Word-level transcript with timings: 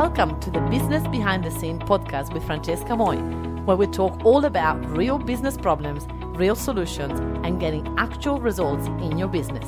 Welcome 0.00 0.40
to 0.40 0.50
the 0.50 0.60
Business 0.60 1.06
Behind 1.08 1.44
the 1.44 1.50
Scene 1.50 1.78
podcast 1.78 2.32
with 2.32 2.42
Francesca 2.44 2.96
Moy, 2.96 3.16
where 3.66 3.76
we 3.76 3.86
talk 3.86 4.24
all 4.24 4.46
about 4.46 4.82
real 4.96 5.18
business 5.18 5.58
problems, 5.58 6.06
real 6.38 6.54
solutions, 6.54 7.20
and 7.44 7.60
getting 7.60 7.86
actual 7.98 8.40
results 8.40 8.86
in 8.86 9.18
your 9.18 9.28
business. 9.28 9.66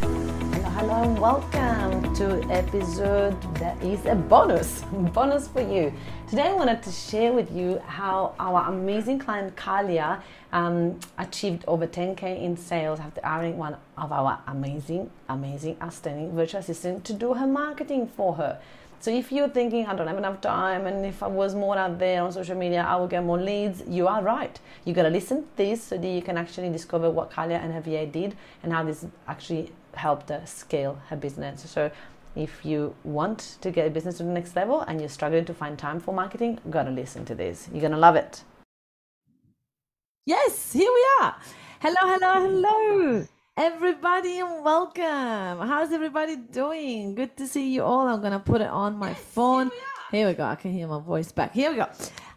Hello, 0.00 0.68
hello, 0.70 1.02
and 1.04 1.18
welcome 1.20 2.14
to 2.16 2.42
episode 2.50 3.40
that 3.58 3.80
is 3.80 4.06
a 4.06 4.16
bonus, 4.16 4.80
bonus 5.12 5.46
for 5.46 5.60
you. 5.60 5.92
Today, 6.28 6.48
I 6.48 6.52
wanted 6.54 6.82
to 6.82 6.90
share 6.90 7.32
with 7.32 7.52
you 7.52 7.78
how 7.86 8.34
our 8.40 8.68
amazing 8.72 9.20
client 9.20 9.54
Kalia 9.54 10.20
um, 10.52 10.98
achieved 11.16 11.64
over 11.68 11.86
10k 11.86 12.42
in 12.42 12.56
sales 12.56 12.98
after 12.98 13.20
hiring 13.22 13.56
one 13.56 13.76
of 13.96 14.10
our 14.10 14.40
amazing, 14.48 15.10
amazing, 15.28 15.76
outstanding 15.80 16.34
virtual 16.34 16.58
assistant 16.58 17.04
to 17.04 17.12
do 17.12 17.34
her 17.34 17.46
marketing 17.46 18.08
for 18.08 18.34
her. 18.34 18.60
So 19.00 19.10
if 19.10 19.32
you're 19.32 19.48
thinking 19.48 19.86
I 19.86 19.94
don't 19.94 20.06
have 20.06 20.18
enough 20.18 20.42
time 20.42 20.86
and 20.86 21.06
if 21.06 21.22
I 21.22 21.26
was 21.26 21.54
more 21.54 21.78
out 21.78 21.98
there 21.98 22.22
on 22.22 22.32
social 22.32 22.54
media 22.54 22.82
I 22.86 22.96
would 22.96 23.08
get 23.08 23.24
more 23.24 23.40
leads, 23.40 23.82
you 23.88 24.06
are 24.06 24.22
right. 24.22 24.60
You 24.84 24.92
gotta 24.92 25.08
listen 25.08 25.38
to 25.42 25.56
this 25.56 25.82
so 25.82 25.96
that 25.96 26.06
you 26.06 26.20
can 26.20 26.36
actually 26.36 26.68
discover 26.68 27.08
what 27.08 27.30
Kalia 27.30 27.64
and 27.64 27.82
VA 27.82 28.04
did 28.04 28.36
and 28.62 28.74
how 28.74 28.84
this 28.84 29.06
actually 29.26 29.72
helped 29.94 30.28
her 30.28 30.42
scale 30.44 31.00
her 31.08 31.16
business. 31.16 31.68
So 31.70 31.90
if 32.36 32.62
you 32.62 32.94
want 33.02 33.56
to 33.62 33.70
get 33.70 33.86
a 33.86 33.90
business 33.90 34.18
to 34.18 34.22
the 34.22 34.30
next 34.30 34.54
level 34.54 34.82
and 34.82 35.00
you're 35.00 35.08
struggling 35.08 35.46
to 35.46 35.54
find 35.54 35.78
time 35.78 35.98
for 35.98 36.12
marketing, 36.12 36.58
gotta 36.68 36.90
listen 36.90 37.24
to 37.24 37.34
this. 37.34 37.70
You're 37.72 37.82
gonna 37.82 37.96
love 37.96 38.16
it. 38.16 38.44
Yes, 40.26 40.74
here 40.74 40.92
we 40.92 41.24
are. 41.24 41.36
Hello, 41.80 42.02
hello, 42.02 42.32
hello, 42.46 43.26
everybody, 43.56 44.38
and 44.38 44.64
welcome. 44.64 45.66
How's 45.68 45.92
everybody 45.92 46.36
doing? 46.36 47.14
Good 47.14 47.36
to 47.36 47.46
see 47.46 47.72
you 47.74 47.82
all. 47.82 48.06
I'm 48.06 48.20
gonna 48.22 48.40
put 48.40 48.60
it 48.60 48.68
on 48.68 48.96
my 48.96 49.14
phone. 49.14 49.70
Here 50.10 50.26
we 50.26 50.34
go. 50.34 50.44
I 50.44 50.54
can 50.56 50.72
hear 50.72 50.86
my 50.86 51.00
voice 51.00 51.32
back. 51.32 51.52
Here 51.52 51.70
we 51.70 51.76
go. 51.76 51.88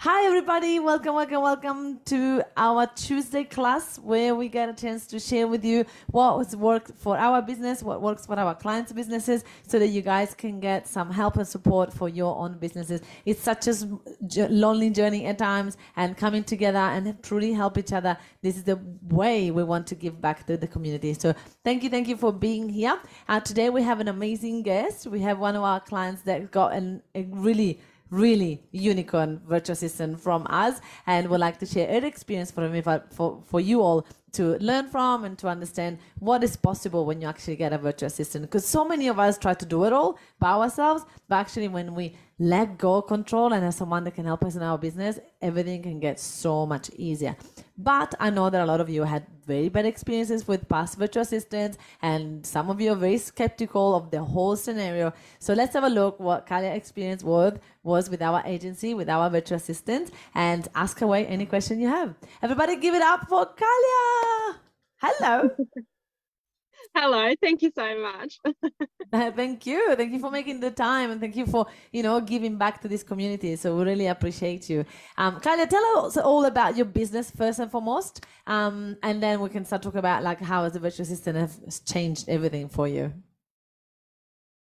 Hi, 0.06 0.26
everybody. 0.26 0.82
Welcome, 0.82 1.16
welcome, 1.16 1.42
welcome 1.42 2.00
to 2.08 2.44
our 2.58 2.88
Tuesday 2.88 3.46
class 3.46 3.98
where 3.98 4.36
we 4.36 4.50
get 4.50 4.68
a 4.68 4.74
chance 4.74 5.08
to 5.08 5.18
share 5.18 5.48
with 5.48 5.64
you 5.64 5.86
what 6.08 6.40
has 6.40 6.58
worked 6.58 6.92
for 6.96 7.18
our 7.18 7.42
business, 7.42 7.82
what 7.82 8.02
works 8.02 8.26
for 8.26 8.38
our 8.38 8.54
clients' 8.54 8.92
businesses, 8.92 9.46
so 9.66 9.80
that 9.80 9.88
you 9.88 10.02
guys 10.02 10.34
can 10.34 10.60
get 10.60 10.90
some 10.90 11.10
help 11.10 11.38
and 11.38 11.48
support 11.48 11.94
for 11.94 12.10
your 12.10 12.38
own 12.38 12.58
businesses. 12.58 13.00
It's 13.26 13.42
such 13.42 13.66
a 13.66 13.78
lonely 14.50 14.90
journey 14.90 15.26
at 15.26 15.38
times, 15.38 15.78
and 15.96 16.18
coming 16.18 16.44
together 16.44 16.80
and 16.80 17.24
truly 17.24 17.54
help 17.54 17.78
each 17.78 17.94
other. 17.94 18.18
This 18.42 18.58
is 18.58 18.66
the 18.66 18.82
way 19.08 19.52
we 19.52 19.64
want 19.64 19.88
to 19.88 19.96
give 19.96 20.20
back 20.20 20.46
to 20.48 20.58
the 20.58 20.68
community. 20.68 21.14
So, 21.14 21.34
thank 21.64 21.82
you, 21.82 21.90
thank 21.90 22.10
you 22.10 22.18
for 22.18 22.34
being 22.34 22.68
here. 22.68 23.00
Uh, 23.30 23.40
today, 23.40 23.70
we 23.70 23.82
have 23.84 24.02
an 24.02 24.10
amazing 24.10 24.64
guest. 24.64 25.08
We 25.08 25.22
have 25.22 25.40
one 25.40 25.56
of 25.56 25.64
our 25.64 25.80
clients 25.80 26.24
that 26.24 26.52
got 26.52 26.74
an, 26.74 27.02
a 27.16 27.24
really 27.32 27.80
really 28.14 28.62
unicorn 28.72 29.42
virtual 29.48 29.74
assistant 29.74 30.20
from 30.20 30.46
us 30.50 30.80
and 31.08 31.28
would 31.30 31.40
like 31.40 31.58
to 31.58 31.66
share 31.66 31.88
her 31.88 32.06
experience 32.06 32.52
for, 32.52 32.70
me, 32.70 32.82
for, 32.82 33.42
for 33.46 33.60
you 33.60 33.82
all 33.82 34.06
to 34.34 34.58
learn 34.60 34.88
from 34.88 35.26
and 35.26 35.38
to 35.38 35.48
understand 35.48 35.98
what 36.20 36.44
is 36.44 36.56
possible 36.56 37.06
when 37.06 37.22
you 37.22 37.28
actually 37.28 37.56
get 37.56 37.74
a 37.74 37.78
virtual 37.78 38.08
assistant. 38.08 38.44
Because 38.44 38.66
so 38.66 38.86
many 38.86 39.08
of 39.08 39.20
us 39.20 39.38
try 39.38 39.54
to 39.54 39.66
do 39.66 39.84
it 39.86 39.94
all 39.94 40.18
by 40.40 40.52
ourselves, 40.52 41.06
but 41.28 41.36
actually, 41.38 41.68
when 41.68 41.96
we 41.96 42.16
let 42.44 42.78
go 42.78 43.02
control 43.02 43.54
and 43.54 43.64
have 43.64 43.74
someone 43.74 44.04
that 44.04 44.16
can 44.16 44.26
help 44.26 44.44
us 44.44 44.56
in 44.58 44.62
our 44.62 44.78
business, 44.78 45.18
everything 45.42 45.82
can 45.82 46.00
get 46.02 46.20
so 46.20 46.66
much 46.66 46.90
easier. 46.98 47.38
But 47.78 48.14
I 48.20 48.30
know 48.32 48.50
that 48.50 48.60
a 48.62 48.66
lot 48.66 48.82
of 48.82 48.90
you 48.90 49.04
had 49.04 49.26
very 49.48 49.70
bad 49.70 49.86
experiences 49.86 50.46
with 50.46 50.68
past 50.68 50.98
virtual 50.98 51.22
assistants, 51.22 51.78
and 52.02 52.46
some 52.46 52.70
of 52.70 52.82
you 52.82 52.92
are 52.92 52.96
very 52.96 53.18
skeptical 53.18 53.96
of 53.96 54.12
the 54.12 54.22
whole 54.22 54.58
scenario. 54.58 55.14
So 55.40 55.54
let's 55.54 55.74
have 55.74 55.86
a 55.86 55.90
look 55.90 56.20
what 56.20 56.46
Kalia 56.46 56.76
experience 56.76 57.24
was, 57.24 57.58
was 57.82 58.10
with 58.10 58.22
our 58.22 58.44
agency, 58.46 58.94
with 58.94 59.10
our 59.10 59.30
virtual 59.30 59.56
assistant, 59.56 60.12
and 60.36 60.68
ask 60.76 61.00
away 61.00 61.26
any 61.26 61.46
question 61.46 61.80
you 61.80 61.88
have. 61.88 62.14
Everybody 62.42 62.76
give 62.76 62.94
it 62.94 63.02
up 63.02 63.30
for 63.30 63.46
Kalia! 63.46 64.56
Hello! 65.02 65.50
Hello, 66.96 67.34
thank 67.42 67.64
you 67.64 67.72
so 67.76 68.00
much. 68.00 68.40
uh, 69.14 69.32
thank 69.32 69.66
you. 69.66 69.96
Thank 69.96 70.14
you 70.14 70.20
for 70.20 70.30
making 70.30 70.60
the 70.60 70.70
time 70.70 71.10
and 71.10 71.20
thank 71.20 71.36
you 71.36 71.48
for, 71.48 71.66
you 71.92 72.04
know, 72.04 72.22
giving 72.22 72.56
back 72.58 72.82
to 72.82 72.88
this 72.88 73.02
community. 73.02 73.56
So 73.56 73.76
we 73.76 73.84
really 73.84 74.08
appreciate 74.08 74.70
you. 74.70 74.86
Um, 75.18 75.40
Kalia, 75.40 75.68
tell 75.68 76.06
us 76.06 76.18
all 76.18 76.46
about 76.46 76.78
your 76.78 76.86
business 76.86 77.32
first 77.32 77.58
and 77.58 77.72
foremost. 77.72 78.26
Um, 78.46 78.98
and 79.02 79.24
then 79.24 79.42
we 79.42 79.50
can 79.50 79.66
start 79.66 79.82
talking 79.82 80.00
about 80.00 80.22
like 80.22 80.40
how 80.40 80.64
has 80.66 80.74
the 80.74 80.80
virtual 80.80 81.04
assistant 81.04 81.38
has 81.38 81.80
changed 81.80 82.30
everything 82.30 82.70
for 82.70 82.88
you. 82.88 83.12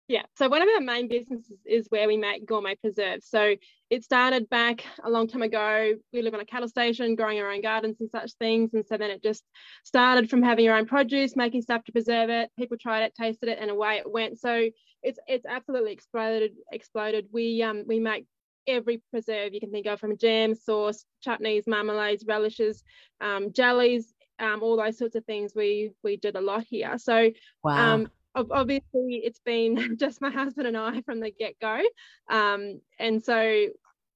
Yeah, 0.07 0.25
so 0.37 0.51
one 0.51 0.61
of 0.61 0.69
our 0.69 0.83
main 0.83 1.09
businesses 1.09 1.59
is 1.65 1.87
where 1.89 2.07
we 2.07 2.19
make 2.19 2.45
gourmet 2.45 2.75
preserves. 2.75 3.27
So 3.27 3.55
it 3.89 4.05
started 4.05 4.51
back 4.51 4.85
a 5.03 5.09
long 5.09 5.27
time 5.29 5.41
ago. 5.41 5.95
We 6.13 6.21
live 6.21 6.35
on 6.35 6.41
a 6.41 6.45
cattle 6.45 6.69
station, 6.69 7.15
growing 7.15 7.41
our 7.41 7.51
own 7.51 7.63
gardens 7.63 7.97
and 8.01 8.11
such 8.11 8.33
things. 8.33 8.75
And 8.75 8.85
so 8.87 8.99
then 8.99 9.11
it 9.11 9.23
just 9.23 9.45
started 9.83 10.29
from 10.29 10.43
having 10.43 10.67
your 10.67 10.77
own 10.77 10.85
produce, 10.85 11.37
making 11.37 11.63
stuff 11.63 11.85
to 11.85 11.93
preserve 11.93 12.29
it. 12.29 12.51
People 12.59 12.77
tried 12.77 13.05
it, 13.05 13.15
tasted 13.15 13.49
it, 13.49 13.59
and 13.59 13.71
away 13.71 13.97
it 13.97 14.11
went. 14.11 14.39
So 14.39 14.69
it's 15.03 15.19
it's 15.27 15.47
absolutely 15.47 15.93
exploded. 15.93 16.53
Exploded. 16.71 17.29
We 17.33 17.63
um 17.63 17.85
we 17.87 17.99
make 17.99 18.27
every 18.67 19.03
preserve 19.11 19.55
you 19.55 19.61
can 19.61 19.71
think 19.71 19.87
of, 19.87 20.01
from 20.01 20.19
jam, 20.19 20.55
sauce, 20.55 21.07
chutneys, 21.27 21.67
marmalades, 21.67 22.25
relishes, 22.29 22.83
um, 23.23 23.53
jellies, 23.53 24.13
um, 24.39 24.63
all 24.63 24.77
those 24.77 24.99
sorts 24.99 25.15
of 25.15 25.25
things. 25.25 25.55
We 25.57 25.93
we 26.03 26.19
did 26.19 26.37
a 26.37 26.43
lot 26.43 26.65
here. 26.69 26.99
So 26.99 27.31
wow. 27.63 27.95
um 27.95 28.11
obviously 28.34 29.22
it's 29.25 29.41
been 29.45 29.97
just 29.99 30.21
my 30.21 30.31
husband 30.31 30.67
and 30.67 30.77
I 30.77 31.00
from 31.03 31.21
the 31.21 31.31
get 31.31 31.59
go. 31.61 31.81
Um, 32.28 32.81
and 32.99 33.22
so 33.22 33.67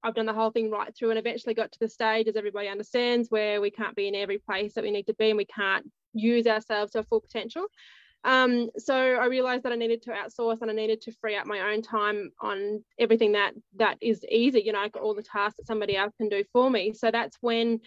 I've 0.03 0.15
done 0.15 0.27
the 0.27 0.33
whole 0.33 0.51
thing 0.51 0.71
right 0.71 0.95
through 0.95 1.11
and 1.11 1.19
eventually 1.19 1.55
got 1.55 1.73
to 1.73 1.79
the 1.81 1.89
stage, 1.89 2.29
as 2.29 2.37
everybody 2.37 2.69
understands, 2.69 3.31
where 3.31 3.61
we 3.61 3.71
can't 3.71 3.97
be 3.97 4.09
in 4.09 4.15
every 4.15 4.39
place 4.39 4.75
that 4.75 4.85
we 4.85 4.91
need 4.91 5.07
to 5.07 5.15
be 5.15 5.31
and 5.31 5.37
we 5.37 5.45
can't 5.45 5.91
use 6.13 6.47
ourselves 6.47 6.93
to 6.93 6.99
our 6.99 7.05
full 7.05 7.21
potential. 7.21 7.67
Um, 8.25 8.69
so 8.77 8.95
I 8.95 9.27
realized 9.27 9.63
that 9.63 9.73
I 9.73 9.77
needed 9.77 10.03
to 10.03 10.11
outsource 10.11 10.61
and 10.61 10.71
I 10.71 10.75
needed 10.75 11.01
to 11.03 11.13
free 11.21 11.37
up 11.37 11.47
my 11.47 11.73
own 11.73 11.83
time 11.83 12.31
on 12.41 12.85
everything 12.99 13.33
that 13.33 13.53
that 13.77 13.97
is 14.01 14.25
easy, 14.29 14.61
you 14.61 14.73
know, 14.73 14.89
all 15.01 15.15
the 15.15 15.23
tasks 15.23 15.59
that 15.59 15.67
somebody 15.67 15.97
else 15.97 16.13
can 16.17 16.29
do 16.29 16.45
for 16.53 16.69
me. 16.69 16.93
So 16.93 17.11
that's 17.11 17.37
when 17.41 17.81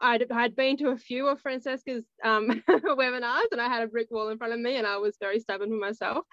I'd, 0.00 0.30
I'd 0.30 0.56
been 0.56 0.76
to 0.78 0.88
a 0.88 0.96
few 0.96 1.28
of 1.28 1.40
Francesca's 1.40 2.04
um, 2.22 2.62
webinars 2.68 3.52
and 3.52 3.60
I 3.60 3.68
had 3.68 3.82
a 3.82 3.86
brick 3.86 4.10
wall 4.10 4.28
in 4.28 4.38
front 4.38 4.52
of 4.52 4.60
me 4.60 4.76
and 4.76 4.86
I 4.86 4.96
was 4.96 5.16
very 5.20 5.40
stubborn 5.40 5.70
for 5.70 5.76
myself. 5.76 6.24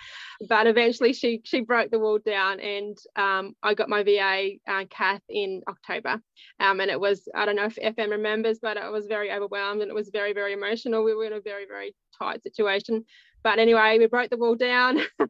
But 0.48 0.68
eventually 0.68 1.14
she 1.14 1.42
she 1.44 1.62
broke 1.62 1.92
the 1.92 2.00
wall 2.00 2.20
down 2.20 2.60
and 2.60 2.98
um, 3.16 3.54
I 3.64 3.74
got 3.74 3.90
my 3.90 4.04
VA, 4.04 4.52
uh, 4.68 4.86
Kath, 4.90 5.22
in 5.30 5.62
October. 5.68 6.22
Um, 6.60 6.80
and 6.80 6.92
it 6.92 7.00
was, 7.00 7.28
I 7.36 7.46
don't 7.46 7.56
know 7.56 7.66
if 7.66 7.76
FM 7.76 8.10
remembers, 8.10 8.60
but 8.62 8.78
I 8.78 8.90
was 8.90 9.08
very 9.08 9.32
overwhelmed 9.32 9.82
and 9.82 9.90
it 9.90 9.96
was 9.96 10.10
very, 10.12 10.34
very 10.34 10.54
emotional. 10.54 11.04
We 11.04 11.16
were 11.16 11.26
in 11.26 11.34
a 11.34 11.42
very, 11.42 11.66
very 11.66 11.96
tight 12.18 12.44
situation. 12.44 13.06
But 13.44 13.60
anyway, 13.60 13.98
we 14.00 14.08
broke 14.08 14.30
the 14.30 14.38
wall 14.38 14.56
down. 14.56 15.02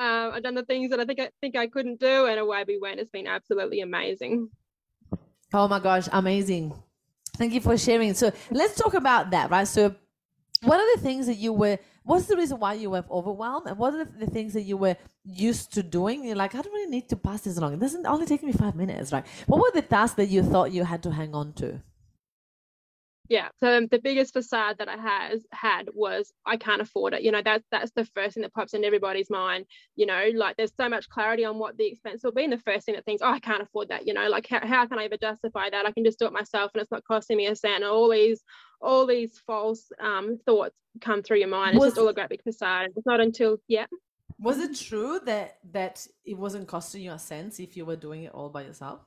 Um, 0.00 0.30
I've 0.32 0.42
done 0.42 0.54
the 0.54 0.64
things 0.64 0.88
that 0.90 0.98
I 0.98 1.04
think 1.04 1.20
I 1.20 1.28
think 1.42 1.58
I 1.58 1.66
couldn't 1.66 2.00
do, 2.00 2.24
and 2.24 2.40
away 2.40 2.64
we 2.66 2.78
went. 2.78 3.00
It's 3.00 3.10
been 3.10 3.26
absolutely 3.26 3.82
amazing. 3.82 4.48
Oh 5.52 5.68
my 5.68 5.78
gosh, 5.78 6.08
amazing! 6.10 6.72
Thank 7.40 7.54
you 7.54 7.62
for 7.62 7.78
sharing. 7.78 8.12
So 8.12 8.30
let's 8.50 8.74
talk 8.74 8.92
about 8.92 9.30
that, 9.30 9.50
right? 9.50 9.66
So, 9.66 9.94
what 10.62 10.78
are 10.78 10.94
the 10.94 11.00
things 11.00 11.26
that 11.26 11.38
you 11.38 11.54
were? 11.54 11.78
What's 12.02 12.26
the 12.26 12.36
reason 12.36 12.60
why 12.60 12.74
you 12.74 12.90
were 12.90 13.02
overwhelmed, 13.10 13.66
and 13.66 13.78
what 13.78 13.94
are 13.94 14.04
the, 14.04 14.26
the 14.26 14.30
things 14.30 14.52
that 14.52 14.64
you 14.64 14.76
were 14.76 14.94
used 15.24 15.72
to 15.72 15.82
doing? 15.82 16.22
You're 16.22 16.36
like, 16.36 16.54
I 16.54 16.60
don't 16.60 16.70
really 16.70 16.90
need 16.90 17.08
to 17.08 17.16
pass 17.16 17.40
this 17.40 17.56
along. 17.56 17.72
It 17.72 17.80
doesn't 17.80 18.04
only 18.04 18.26
take 18.26 18.42
me 18.42 18.52
five 18.52 18.76
minutes, 18.76 19.10
right? 19.10 19.24
What 19.46 19.58
were 19.58 19.70
the 19.72 19.80
tasks 19.80 20.16
that 20.16 20.28
you 20.28 20.42
thought 20.42 20.70
you 20.70 20.84
had 20.84 21.02
to 21.04 21.10
hang 21.10 21.34
on 21.34 21.54
to? 21.54 21.80
Yeah 23.30 23.48
so 23.58 23.86
the 23.90 23.98
biggest 23.98 24.34
facade 24.34 24.76
that 24.78 24.88
i 24.88 24.96
has 24.96 25.40
had 25.52 25.88
was 25.94 26.32
i 26.44 26.56
can't 26.56 26.82
afford 26.82 27.14
it. 27.14 27.22
You 27.22 27.32
know 27.32 27.42
that's 27.42 27.64
that's 27.70 27.92
the 27.92 28.04
first 28.04 28.34
thing 28.34 28.42
that 28.42 28.52
pops 28.52 28.74
in 28.74 28.84
everybody's 28.84 29.30
mind 29.30 29.64
you 29.96 30.04
know 30.04 30.30
like 30.34 30.56
there's 30.56 30.74
so 30.76 30.88
much 30.88 31.08
clarity 31.08 31.46
on 31.46 31.58
what 31.58 31.78
the 31.78 31.86
expense 31.86 32.22
will 32.22 32.32
be 32.32 32.44
and 32.44 32.52
the 32.52 32.58
first 32.58 32.84
thing 32.84 32.96
that 32.96 33.06
thinks 33.06 33.22
oh 33.22 33.32
i 33.32 33.38
can't 33.38 33.62
afford 33.62 33.88
that 33.88 34.06
you 34.06 34.12
know 34.12 34.28
like 34.28 34.46
how, 34.46 34.60
how 34.66 34.86
can 34.86 34.98
i 34.98 35.04
ever 35.04 35.16
justify 35.16 35.70
that? 35.70 35.86
I 35.86 35.92
can 35.92 36.04
just 36.04 36.18
do 36.18 36.26
it 36.26 36.32
myself 36.32 36.70
and 36.74 36.82
it's 36.82 36.90
not 36.90 37.04
costing 37.04 37.36
me 37.36 37.46
a 37.46 37.56
cent. 37.56 37.82
And 37.82 37.84
all 37.84 38.10
these 38.10 38.42
all 38.80 39.06
these 39.06 39.38
false 39.46 39.90
um, 40.00 40.38
thoughts 40.46 40.74
come 41.00 41.22
through 41.22 41.38
your 41.38 41.48
mind. 41.48 41.74
It's 41.74 41.80
was, 41.80 41.90
just 41.90 42.00
all 42.00 42.08
a 42.08 42.14
great 42.14 42.30
big 42.30 42.42
facade. 42.42 42.90
It's 42.96 43.06
not 43.06 43.20
until 43.20 43.58
yeah. 43.68 43.86
Was 44.38 44.58
it 44.58 44.74
true 44.76 45.20
that 45.26 45.58
that 45.72 46.06
it 46.24 46.36
wasn't 46.36 46.66
costing 46.66 47.02
you 47.02 47.12
a 47.12 47.18
cent 47.18 47.60
if 47.60 47.76
you 47.76 47.84
were 47.84 47.96
doing 47.96 48.24
it 48.24 48.32
all 48.32 48.48
by 48.48 48.62
yourself 48.62 49.00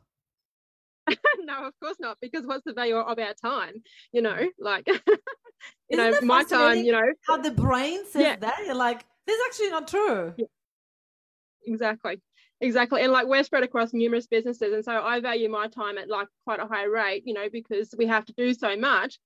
no, 1.39 1.65
of 1.67 1.73
course 1.81 1.97
not, 1.99 2.17
because 2.21 2.45
what's 2.45 2.63
the 2.65 2.73
value 2.73 2.95
of 2.95 3.19
our 3.19 3.33
time? 3.33 3.73
You 4.11 4.21
know, 4.21 4.39
like 4.59 4.87
you 5.89 5.97
know, 5.97 6.13
my 6.21 6.43
time, 6.43 6.83
you 6.83 6.91
know. 6.91 7.01
How 7.27 7.37
the 7.37 7.51
brain 7.51 8.05
says 8.05 8.21
yeah. 8.21 8.35
that. 8.37 8.63
You're 8.65 8.75
like, 8.75 9.03
this 9.27 9.37
is 9.37 9.43
actually 9.47 9.69
not 9.69 9.87
true. 9.87 10.33
Yeah. 10.37 10.45
Exactly. 11.65 12.21
Exactly. 12.61 13.01
And 13.01 13.11
like 13.11 13.27
we're 13.27 13.43
spread 13.43 13.63
across 13.63 13.93
numerous 13.93 14.27
businesses. 14.27 14.73
And 14.73 14.85
so 14.85 15.01
I 15.01 15.19
value 15.19 15.49
my 15.49 15.67
time 15.67 15.97
at 15.97 16.09
like 16.09 16.27
quite 16.45 16.59
a 16.59 16.65
high 16.65 16.85
rate, 16.85 17.23
you 17.25 17.33
know, 17.33 17.47
because 17.51 17.93
we 17.97 18.05
have 18.07 18.25
to 18.25 18.33
do 18.37 18.53
so 18.53 18.77
much 18.77 19.19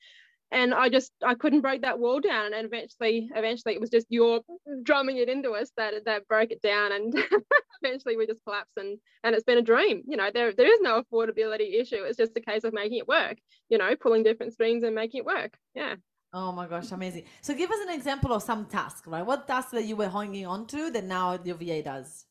and 0.51 0.73
I 0.73 0.89
just 0.89 1.11
I 1.23 1.35
couldn't 1.35 1.61
break 1.61 1.81
that 1.81 1.99
wall 1.99 2.19
down 2.19 2.53
and 2.53 2.65
eventually 2.65 3.29
eventually 3.35 3.75
it 3.75 3.81
was 3.81 3.89
just 3.89 4.07
your 4.09 4.41
drumming 4.83 5.17
it 5.17 5.29
into 5.29 5.51
us 5.51 5.71
that 5.77 5.93
that 6.05 6.27
broke 6.27 6.51
it 6.51 6.61
down 6.61 6.91
and 6.91 7.13
eventually 7.83 8.17
we 8.17 8.27
just 8.27 8.43
collapsed 8.43 8.77
and 8.77 8.97
and 9.23 9.35
it's 9.35 9.43
been 9.43 9.57
a 9.57 9.61
dream 9.63 10.03
you 10.07 10.17
know 10.17 10.29
there 10.33 10.53
there 10.53 10.71
is 10.71 10.79
no 10.81 11.01
affordability 11.01 11.79
issue 11.79 12.03
it's 12.03 12.17
just 12.17 12.37
a 12.37 12.41
case 12.41 12.63
of 12.63 12.73
making 12.73 12.97
it 12.97 13.07
work 13.07 13.37
you 13.69 13.77
know 13.77 13.95
pulling 13.95 14.23
different 14.23 14.53
strings 14.53 14.83
and 14.83 14.95
making 14.95 15.19
it 15.19 15.25
work 15.25 15.57
yeah 15.75 15.95
Oh 16.33 16.51
my 16.51 16.67
gosh, 16.67 16.91
amazing. 16.91 17.23
So 17.41 17.53
give 17.53 17.71
us 17.71 17.79
an 17.87 17.93
example 17.93 18.33
of 18.33 18.43
some 18.43 18.65
task, 18.65 19.07
right? 19.07 19.25
What 19.25 19.47
task 19.47 19.71
that 19.71 19.85
you 19.85 19.95
were 19.95 20.09
hanging 20.09 20.45
on 20.45 20.67
to 20.67 20.91
that 20.91 21.05
now 21.05 21.39
your 21.41 21.55
VA 21.55 21.81
does? 21.81 22.25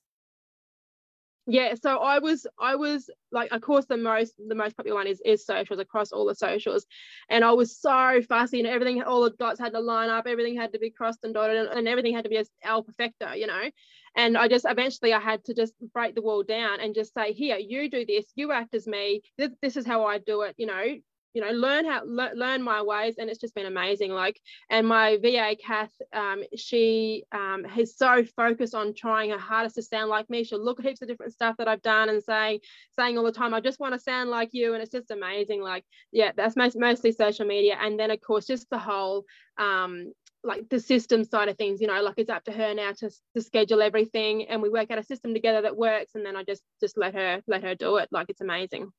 Yeah 1.47 1.75
so 1.81 1.99
i 1.99 2.19
was 2.19 2.47
i 2.61 2.75
was 2.75 3.09
like 3.31 3.51
of 3.53 3.61
course 3.61 3.87
the 3.87 3.97
most 3.97 4.35
the 4.49 4.55
most 4.55 4.77
popular 4.77 4.97
one 4.97 5.07
is 5.07 5.21
is 5.25 5.47
socials 5.47 5.79
across 5.79 6.11
all 6.13 6.27
the 6.27 6.35
socials. 6.35 6.87
And 7.29 7.45
i 7.45 7.53
was 7.53 7.77
so 7.77 8.21
fussy 8.29 8.59
and 8.59 8.69
everything 8.69 9.03
all 9.03 9.23
the 9.23 9.31
dots 9.31 9.61
had 9.61 9.73
to 9.73 9.81
line 9.81 10.11
up 10.11 10.27
everything 10.27 10.57
had 10.57 10.73
to 10.73 10.79
be 10.79 10.91
crossed 10.91 11.21
and 11.25 11.35
dotted 11.35 11.57
and, 11.57 11.79
and 11.79 11.89
everything 11.89 12.15
had 12.15 12.25
to 12.25 12.31
be 12.31 12.37
as 12.39 12.51
al 12.65 12.83
perfecto 12.83 13.33
you 13.33 13.47
know? 13.47 13.71
And 14.17 14.37
i 14.37 14.49
just 14.49 14.67
eventually 14.69 15.13
i 15.13 15.21
had 15.21 15.45
to 15.45 15.55
just 15.55 15.75
break 15.93 16.15
the 16.15 16.23
wall 16.23 16.43
down 16.43 16.81
and 16.81 16.95
just 16.95 17.15
say 17.15 17.33
here 17.33 17.59
you 17.59 17.89
do 17.91 18.05
this 18.05 18.27
you 18.35 18.51
act 18.51 18.75
as 18.75 18.87
me 18.87 19.23
this, 19.39 19.51
this 19.63 19.77
is 19.77 19.87
how 19.87 20.05
i 20.05 20.19
do 20.19 20.43
it 20.43 20.55
you 20.59 20.67
know 20.67 20.97
you 21.37 21.43
know 21.43 21.51
learn 21.51 21.85
how 21.85 22.01
le- 22.07 22.33
learn 22.35 22.63
my 22.63 22.81
ways 22.81 23.17
and 23.19 23.29
it's 23.29 23.39
just 23.39 23.55
been 23.55 23.67
amazing. 23.67 24.11
Like 24.11 24.41
and 24.71 24.89
my 24.89 25.19
va 25.19 25.55
kath 25.63 25.93
um, 26.15 26.43
she 26.57 27.25
um, 27.31 27.67
is 27.77 27.95
so 27.95 28.25
focused 28.35 28.75
on 28.75 28.95
trying 28.95 29.31
her 29.31 29.39
hardest 29.39 29.75
to 29.75 29.83
sound 29.83 30.09
like 30.09 30.31
me. 30.31 30.45
She'll 30.45 30.65
look 30.65 30.81
at 30.81 30.87
heaps 30.87 31.03
of 31.03 31.09
different 31.09 31.35
stuff 31.35 31.57
that 31.59 31.69
i've 31.69 31.83
done 31.83 32.09
and 32.09 32.23
say 32.23 32.61
saying 32.99 33.19
all 33.19 33.25
the 33.25 33.33
time 33.33 33.53
i 33.53 33.61
just 33.61 33.81
want 33.81 33.93
to 33.93 34.01
sound 34.01 34.31
like 34.31 34.49
you 34.53 34.73
and 34.73 34.83
it's 34.83 34.93
just 34.93 35.11
amazing. 35.11 35.61
Like 35.61 35.85
yeah 36.11 36.33
that's 36.35 36.57
most, 36.57 36.79
mostly 36.79 37.13
social 37.13 37.47
media. 37.47 37.77
And 37.79 38.01
then 38.01 38.11
of 38.11 38.21
course 38.23 38.47
just 38.47 38.71
the 38.71 38.79
whole 38.79 39.27
um, 39.59 40.13
like 40.43 40.67
the 40.71 40.81
system 40.81 41.23
side 41.25 41.49
of 41.49 41.59
things 41.59 41.81
you 41.83 41.87
know 41.87 42.01
like 42.01 42.15
it's 42.17 42.31
up 42.31 42.45
to 42.45 42.53
her 42.53 42.73
now 42.73 42.93
to, 42.93 43.11
to 43.35 43.43
schedule 43.43 43.83
everything 43.83 44.47
and 44.49 44.63
we 44.63 44.71
work 44.71 44.91
out 44.91 44.99
a 44.99 45.03
system 45.03 45.35
together 45.35 45.61
that 45.63 45.77
works 45.77 46.15
and 46.15 46.25
then 46.25 46.37
i 46.37 46.45
just 46.45 46.63
just 46.81 46.97
let 46.97 47.15
her 47.15 47.43
let 47.47 47.65
her 47.65 47.75
do 47.75 47.97
it. 47.97 48.09
Like 48.11 48.31
it's 48.31 48.41
amazing 48.41 48.91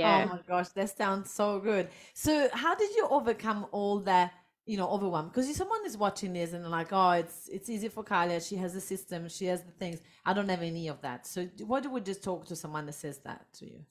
Oh 0.00 0.16
yeah. 0.16 0.24
Oh 0.24 0.26
my 0.26 0.38
gosh, 0.46 0.68
that 0.70 0.96
sounds 0.96 1.30
so 1.30 1.58
good. 1.60 1.88
So, 2.14 2.48
how 2.52 2.74
did 2.74 2.90
you 2.96 3.06
overcome 3.10 3.66
all 3.72 4.00
that, 4.00 4.32
you 4.66 4.76
know, 4.76 4.88
overwhelm? 4.88 5.28
Because 5.28 5.48
if 5.48 5.56
someone 5.56 5.84
is 5.86 5.96
watching 5.96 6.32
this 6.32 6.52
and 6.52 6.68
like, 6.70 6.88
oh, 6.92 7.10
it's 7.12 7.48
it's 7.48 7.68
easy 7.70 7.88
for 7.88 8.04
Kalia. 8.04 8.46
She 8.46 8.56
has 8.56 8.74
the 8.74 8.80
system. 8.80 9.28
She 9.28 9.46
has 9.46 9.62
the 9.62 9.72
things. 9.72 10.00
I 10.24 10.32
don't 10.32 10.48
have 10.48 10.62
any 10.62 10.88
of 10.88 11.00
that. 11.02 11.26
So, 11.26 11.48
what 11.66 11.82
do 11.82 11.90
we 11.90 12.00
just 12.00 12.22
talk 12.24 12.46
to 12.46 12.56
someone 12.56 12.86
that 12.86 12.94
says 12.94 13.18
that 13.20 13.46
to 13.54 13.66
you? 13.66 13.84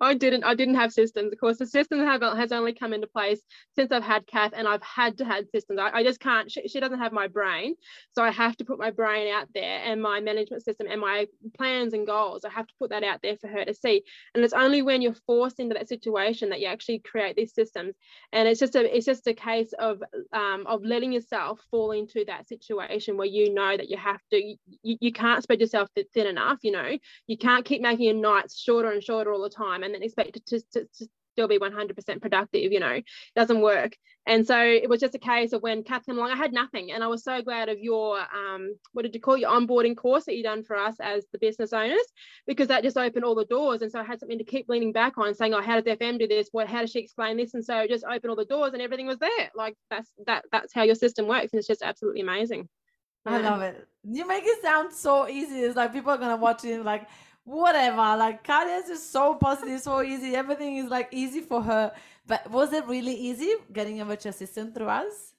I 0.00 0.14
didn't. 0.14 0.44
I 0.44 0.54
didn't 0.54 0.74
have 0.76 0.92
systems. 0.92 1.32
Of 1.32 1.38
course, 1.38 1.58
the 1.58 1.66
system 1.66 1.98
have, 2.00 2.22
has 2.22 2.52
only 2.52 2.72
come 2.72 2.92
into 2.92 3.06
place 3.06 3.40
since 3.74 3.92
I've 3.92 4.02
had 4.02 4.26
Kath, 4.26 4.52
and 4.54 4.68
I've 4.68 4.82
had 4.82 5.18
to 5.18 5.24
have 5.24 5.46
systems. 5.52 5.78
I, 5.80 5.90
I 5.98 6.02
just 6.02 6.20
can't. 6.20 6.50
She, 6.50 6.68
she, 6.68 6.80
doesn't 6.80 6.98
have 6.98 7.12
my 7.12 7.28
brain, 7.28 7.74
so 8.12 8.22
I 8.22 8.30
have 8.30 8.56
to 8.58 8.64
put 8.64 8.78
my 8.78 8.90
brain 8.90 9.32
out 9.32 9.48
there 9.54 9.80
and 9.84 10.00
my 10.00 10.20
management 10.20 10.62
system 10.62 10.86
and 10.90 11.00
my 11.00 11.26
plans 11.56 11.94
and 11.94 12.06
goals. 12.06 12.44
I 12.44 12.50
have 12.50 12.66
to 12.66 12.74
put 12.78 12.90
that 12.90 13.04
out 13.04 13.20
there 13.22 13.36
for 13.36 13.48
her 13.48 13.64
to 13.64 13.74
see. 13.74 14.02
And 14.34 14.44
it's 14.44 14.52
only 14.52 14.82
when 14.82 15.02
you're 15.02 15.16
forced 15.26 15.60
into 15.60 15.74
that 15.74 15.88
situation 15.88 16.50
that 16.50 16.60
you 16.60 16.66
actually 16.66 17.00
create 17.00 17.36
these 17.36 17.54
systems. 17.54 17.94
And 18.32 18.48
it's 18.48 18.60
just 18.60 18.76
a. 18.76 18.96
It's 18.96 19.06
just 19.06 19.26
a 19.26 19.34
case 19.34 19.72
of 19.78 20.02
um, 20.32 20.64
of 20.66 20.84
letting 20.84 21.12
yourself 21.12 21.60
fall 21.70 21.92
into 21.92 22.24
that 22.26 22.48
situation 22.48 23.16
where 23.16 23.26
you 23.26 23.52
know 23.52 23.76
that 23.76 23.88
you 23.88 23.96
have 23.96 24.20
to. 24.30 24.56
You, 24.82 24.96
you 25.00 25.12
can't 25.12 25.42
spread 25.42 25.60
yourself 25.60 25.88
thin 26.12 26.26
enough. 26.26 26.58
You 26.62 26.72
know, 26.72 26.98
you 27.26 27.38
can't 27.38 27.64
keep 27.64 27.82
making 27.82 28.04
your 28.04 28.14
nights 28.14 28.58
shorter 28.58 28.90
and 28.90 29.02
shorter 29.02 29.32
all 29.32 29.42
the 29.42 29.50
time 29.50 29.63
and 29.72 29.94
then 29.94 30.02
expect 30.02 30.36
it 30.36 30.46
to, 30.46 30.60
to, 30.72 30.88
to 30.98 31.08
still 31.34 31.48
be 31.48 31.58
100% 31.58 32.22
productive, 32.22 32.72
you 32.72 32.80
know, 32.80 33.00
doesn't 33.34 33.60
work. 33.60 33.96
And 34.26 34.46
so 34.46 34.58
it 34.58 34.88
was 34.88 35.00
just 35.00 35.14
a 35.14 35.18
case 35.18 35.52
of 35.52 35.62
when 35.62 35.82
Kath 35.82 36.06
came 36.06 36.16
along, 36.16 36.30
I 36.30 36.36
had 36.36 36.52
nothing. 36.52 36.92
And 36.92 37.04
I 37.04 37.08
was 37.08 37.22
so 37.22 37.42
glad 37.42 37.68
of 37.68 37.78
your, 37.78 38.18
um, 38.20 38.74
what 38.92 39.02
did 39.02 39.14
you 39.14 39.20
call 39.20 39.36
your 39.36 39.50
onboarding 39.50 39.96
course 39.96 40.24
that 40.24 40.36
you 40.36 40.42
done 40.42 40.62
for 40.62 40.76
us 40.76 40.96
as 41.00 41.26
the 41.32 41.38
business 41.38 41.72
owners, 41.72 42.06
because 42.46 42.68
that 42.68 42.82
just 42.82 42.96
opened 42.96 43.24
all 43.24 43.34
the 43.34 43.44
doors. 43.44 43.82
And 43.82 43.92
so 43.92 44.00
I 44.00 44.04
had 44.04 44.20
something 44.20 44.38
to 44.38 44.44
keep 44.44 44.68
leaning 44.68 44.92
back 44.92 45.18
on 45.18 45.34
saying, 45.34 45.52
oh, 45.52 45.60
how 45.60 45.78
does 45.78 45.84
FM 45.84 46.18
do 46.18 46.26
this? 46.26 46.48
What, 46.52 46.68
how 46.68 46.80
does 46.80 46.90
she 46.90 47.00
explain 47.00 47.36
this? 47.36 47.52
And 47.52 47.64
so 47.64 47.80
it 47.80 47.90
just 47.90 48.04
opened 48.04 48.30
all 48.30 48.36
the 48.36 48.46
doors 48.46 48.72
and 48.72 48.80
everything 48.80 49.06
was 49.06 49.18
there. 49.18 49.50
Like 49.54 49.76
that's, 49.90 50.10
that, 50.26 50.44
that's 50.50 50.72
how 50.72 50.84
your 50.84 50.94
system 50.94 51.26
works. 51.26 51.52
And 51.52 51.58
it's 51.58 51.68
just 51.68 51.82
absolutely 51.82 52.22
amazing. 52.22 52.68
I 53.26 53.38
love 53.38 53.62
it. 53.62 53.88
You 54.04 54.26
make 54.26 54.44
it 54.46 54.60
sound 54.62 54.92
so 54.92 55.28
easy. 55.28 55.60
It's 55.60 55.76
like 55.76 55.94
people 55.94 56.10
are 56.10 56.18
gonna 56.18 56.36
watch 56.36 56.64
it 56.64 56.84
like, 56.84 57.08
whatever. 57.44 57.96
Like 57.96 58.44
Kalia 58.44 58.80
is 58.82 58.88
just 58.88 59.12
so 59.12 59.34
positive, 59.34 59.80
so 59.80 60.02
easy. 60.02 60.34
Everything 60.34 60.76
is 60.76 60.90
like 60.90 61.08
easy 61.12 61.40
for 61.40 61.62
her. 61.62 61.92
But 62.26 62.50
was 62.50 62.72
it 62.72 62.86
really 62.86 63.14
easy 63.14 63.54
getting 63.72 64.00
a 64.00 64.04
virtual 64.04 64.30
assistant 64.30 64.74
through 64.74 64.88
us? 64.88 65.34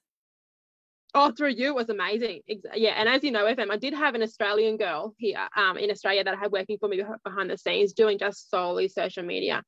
Oh, 1.18 1.32
through 1.32 1.52
you 1.52 1.74
was 1.74 1.90
amazing. 1.90 2.42
Yeah, 2.74 2.92
and 2.98 3.08
as 3.08 3.24
you 3.24 3.32
know, 3.32 3.46
FM, 3.46 3.72
I 3.72 3.78
did 3.78 3.94
have 3.94 4.16
an 4.16 4.22
Australian 4.22 4.76
girl 4.76 5.16
here 5.18 5.48
um, 5.56 5.78
in 5.78 5.90
Australia 5.90 6.26
that 6.26 6.34
I 6.34 6.38
had 6.38 6.52
working 6.52 6.78
for 6.78 6.90
me 6.90 7.02
behind 7.24 7.50
the 7.50 7.58
scenes, 7.58 7.94
doing 7.94 8.20
just 8.20 8.52
solely 8.52 8.90
social 8.90 9.24
media. 9.24 9.64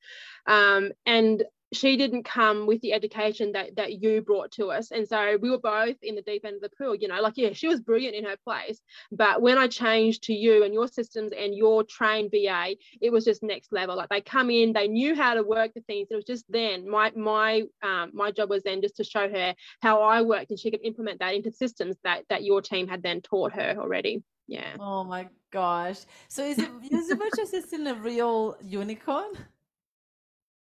Um, 0.45 0.91
and 1.05 1.43
she 1.73 1.97
didn't 1.97 2.23
come 2.23 2.65
with 2.65 2.81
the 2.81 2.93
education 2.93 3.51
that 3.53 3.75
that 3.75 4.01
you 4.01 4.21
brought 4.21 4.51
to 4.51 4.67
us. 4.67 4.91
And 4.91 5.07
so 5.07 5.37
we 5.41 5.49
were 5.49 5.59
both 5.59 5.97
in 6.01 6.15
the 6.15 6.21
deep 6.21 6.45
end 6.45 6.55
of 6.55 6.61
the 6.61 6.69
pool 6.77 6.95
you 6.95 7.07
know 7.07 7.21
like 7.21 7.33
yeah 7.35 7.53
she 7.53 7.67
was 7.67 7.79
brilliant 7.79 8.15
in 8.15 8.25
her 8.25 8.37
place 8.43 8.79
but 9.11 9.41
when 9.41 9.57
i 9.57 9.67
changed 9.67 10.23
to 10.23 10.33
you 10.33 10.63
and 10.63 10.73
your 10.73 10.87
systems 10.87 11.31
and 11.31 11.55
your 11.55 11.83
trained 11.83 12.31
VA 12.31 12.75
it 13.01 13.11
was 13.11 13.25
just 13.25 13.43
next 13.43 13.71
level. 13.71 13.95
Like 13.95 14.09
they 14.09 14.21
come 14.21 14.49
in 14.49 14.73
they 14.73 14.87
knew 14.87 15.15
how 15.15 15.33
to 15.33 15.43
work 15.43 15.73
the 15.73 15.81
things. 15.81 16.07
It 16.11 16.15
was 16.15 16.25
just 16.25 16.45
then 16.49 16.89
my 16.89 17.11
my 17.15 17.63
um, 17.83 18.11
my 18.13 18.31
job 18.31 18.49
was 18.49 18.63
then 18.63 18.81
just 18.81 18.97
to 18.97 19.03
show 19.03 19.29
her 19.29 19.55
how 19.81 20.01
i 20.01 20.21
worked 20.21 20.51
and 20.51 20.59
she 20.59 20.71
could 20.71 20.83
implement 20.83 21.19
that 21.19 21.33
into 21.33 21.51
systems 21.51 21.95
that 22.03 22.23
that 22.29 22.43
your 22.43 22.61
team 22.61 22.87
had 22.87 23.03
then 23.03 23.21
taught 23.21 23.53
her 23.53 23.75
already. 23.79 24.23
Yeah. 24.47 24.75
Oh 24.79 25.03
my 25.03 25.27
gosh. 25.51 25.99
So 26.29 26.43
is 26.43 26.59
it 26.59 26.69
is 26.91 27.09
the 27.09 27.15
virtual 27.15 27.43
assistant 27.43 27.87
a 27.87 27.95
real 27.95 28.57
unicorn 28.61 29.31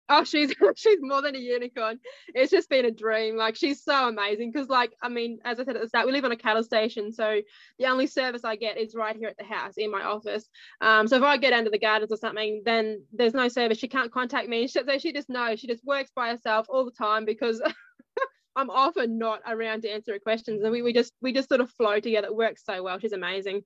Oh, 0.08 0.24
she's 0.24 0.54
she's 0.76 1.00
more 1.02 1.22
than 1.22 1.36
a 1.36 1.40
unicorn. 1.40 2.00
It's 2.34 2.52
just 2.52 2.70
been 2.70 2.86
a 2.86 2.92
dream. 2.92 3.38
Like 3.38 3.56
she's 3.56 3.84
so 3.84 4.08
amazing 4.08 4.52
because, 4.52 4.70
like, 4.70 4.94
I 5.02 5.10
mean, 5.10 5.40
as 5.46 5.60
I 5.60 5.66
said 5.66 5.76
at 5.76 5.82
the 5.82 5.88
start, 5.88 6.06
we 6.06 6.12
live 6.12 6.26
on 6.26 6.32
a 6.32 6.38
cattle 6.38 6.64
station, 6.64 7.12
so 7.12 7.42
the 7.80 7.86
only 7.88 8.08
service 8.08 8.44
I 8.44 8.56
get 8.56 8.78
is 8.78 8.96
right 8.96 9.16
here 9.16 9.30
at 9.30 9.38
the 9.38 9.44
house 9.44 9.74
in 9.78 9.92
my 9.92 10.04
office. 10.04 10.48
Um, 10.82 11.08
so 11.08 11.18
if 11.18 11.24
I 11.24 11.38
get 11.38 11.54
under 11.54 11.72
the 11.72 11.80
gardens 11.80 12.12
or 12.12 12.18
something, 12.18 12.62
then 12.66 13.04
there's 13.14 13.34
no 13.34 13.48
service. 13.48 13.78
She 13.80 13.88
can't 13.88 14.12
contact 14.12 14.48
me. 14.48 14.68
So 14.68 14.84
she 15.00 15.12
just 15.12 15.30
knows. 15.30 15.60
She 15.60 15.68
just 15.68 15.84
works 15.84 16.12
by 16.16 16.30
herself 16.30 16.68
all 16.70 16.86
the 16.86 16.92
time 16.92 17.26
because 17.26 17.62
I'm 18.56 18.70
often 18.70 19.18
not 19.18 19.42
around 19.48 19.82
to 19.82 19.90
answer 19.90 20.14
her 20.14 20.20
questions, 20.20 20.64
and 20.64 20.72
we, 20.72 20.82
we 20.82 20.94
just 20.94 21.14
we 21.22 21.34
just 21.34 21.50
sort 21.50 21.62
of 21.62 21.70
flow 21.72 22.00
together. 22.00 22.28
It 22.28 22.36
works 22.36 22.64
so 22.66 22.82
well. 22.84 23.00
She's 23.00 23.12
amazing. 23.12 23.64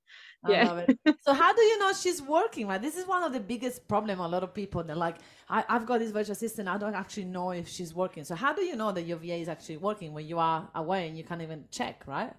Yeah. 0.47 0.85
so 1.21 1.33
how 1.33 1.53
do 1.53 1.61
you 1.61 1.79
know 1.79 1.93
she's 1.93 2.21
working? 2.21 2.67
Like 2.67 2.81
This 2.81 2.97
is 2.97 3.05
one 3.05 3.23
of 3.23 3.33
the 3.33 3.39
biggest 3.39 3.87
problem. 3.87 4.19
A 4.19 4.27
lot 4.27 4.43
of 4.43 4.53
people 4.53 4.83
they're 4.83 4.95
like, 4.95 5.17
I, 5.49 5.63
have 5.67 5.85
got 5.85 5.99
this 5.99 6.11
virtual 6.11 6.33
assistant. 6.33 6.67
I 6.67 6.77
don't 6.77 6.95
actually 6.95 7.25
know 7.25 7.51
if 7.51 7.67
she's 7.67 7.93
working. 7.93 8.23
So 8.23 8.35
how 8.35 8.53
do 8.53 8.63
you 8.63 8.75
know 8.75 8.91
that 8.91 9.03
your 9.03 9.17
VA 9.17 9.35
is 9.35 9.49
actually 9.49 9.77
working 9.77 10.13
when 10.13 10.27
you 10.27 10.39
are 10.39 10.69
away 10.75 11.07
and 11.07 11.17
you 11.17 11.23
can't 11.23 11.41
even 11.41 11.65
check, 11.71 12.03
right? 12.07 12.33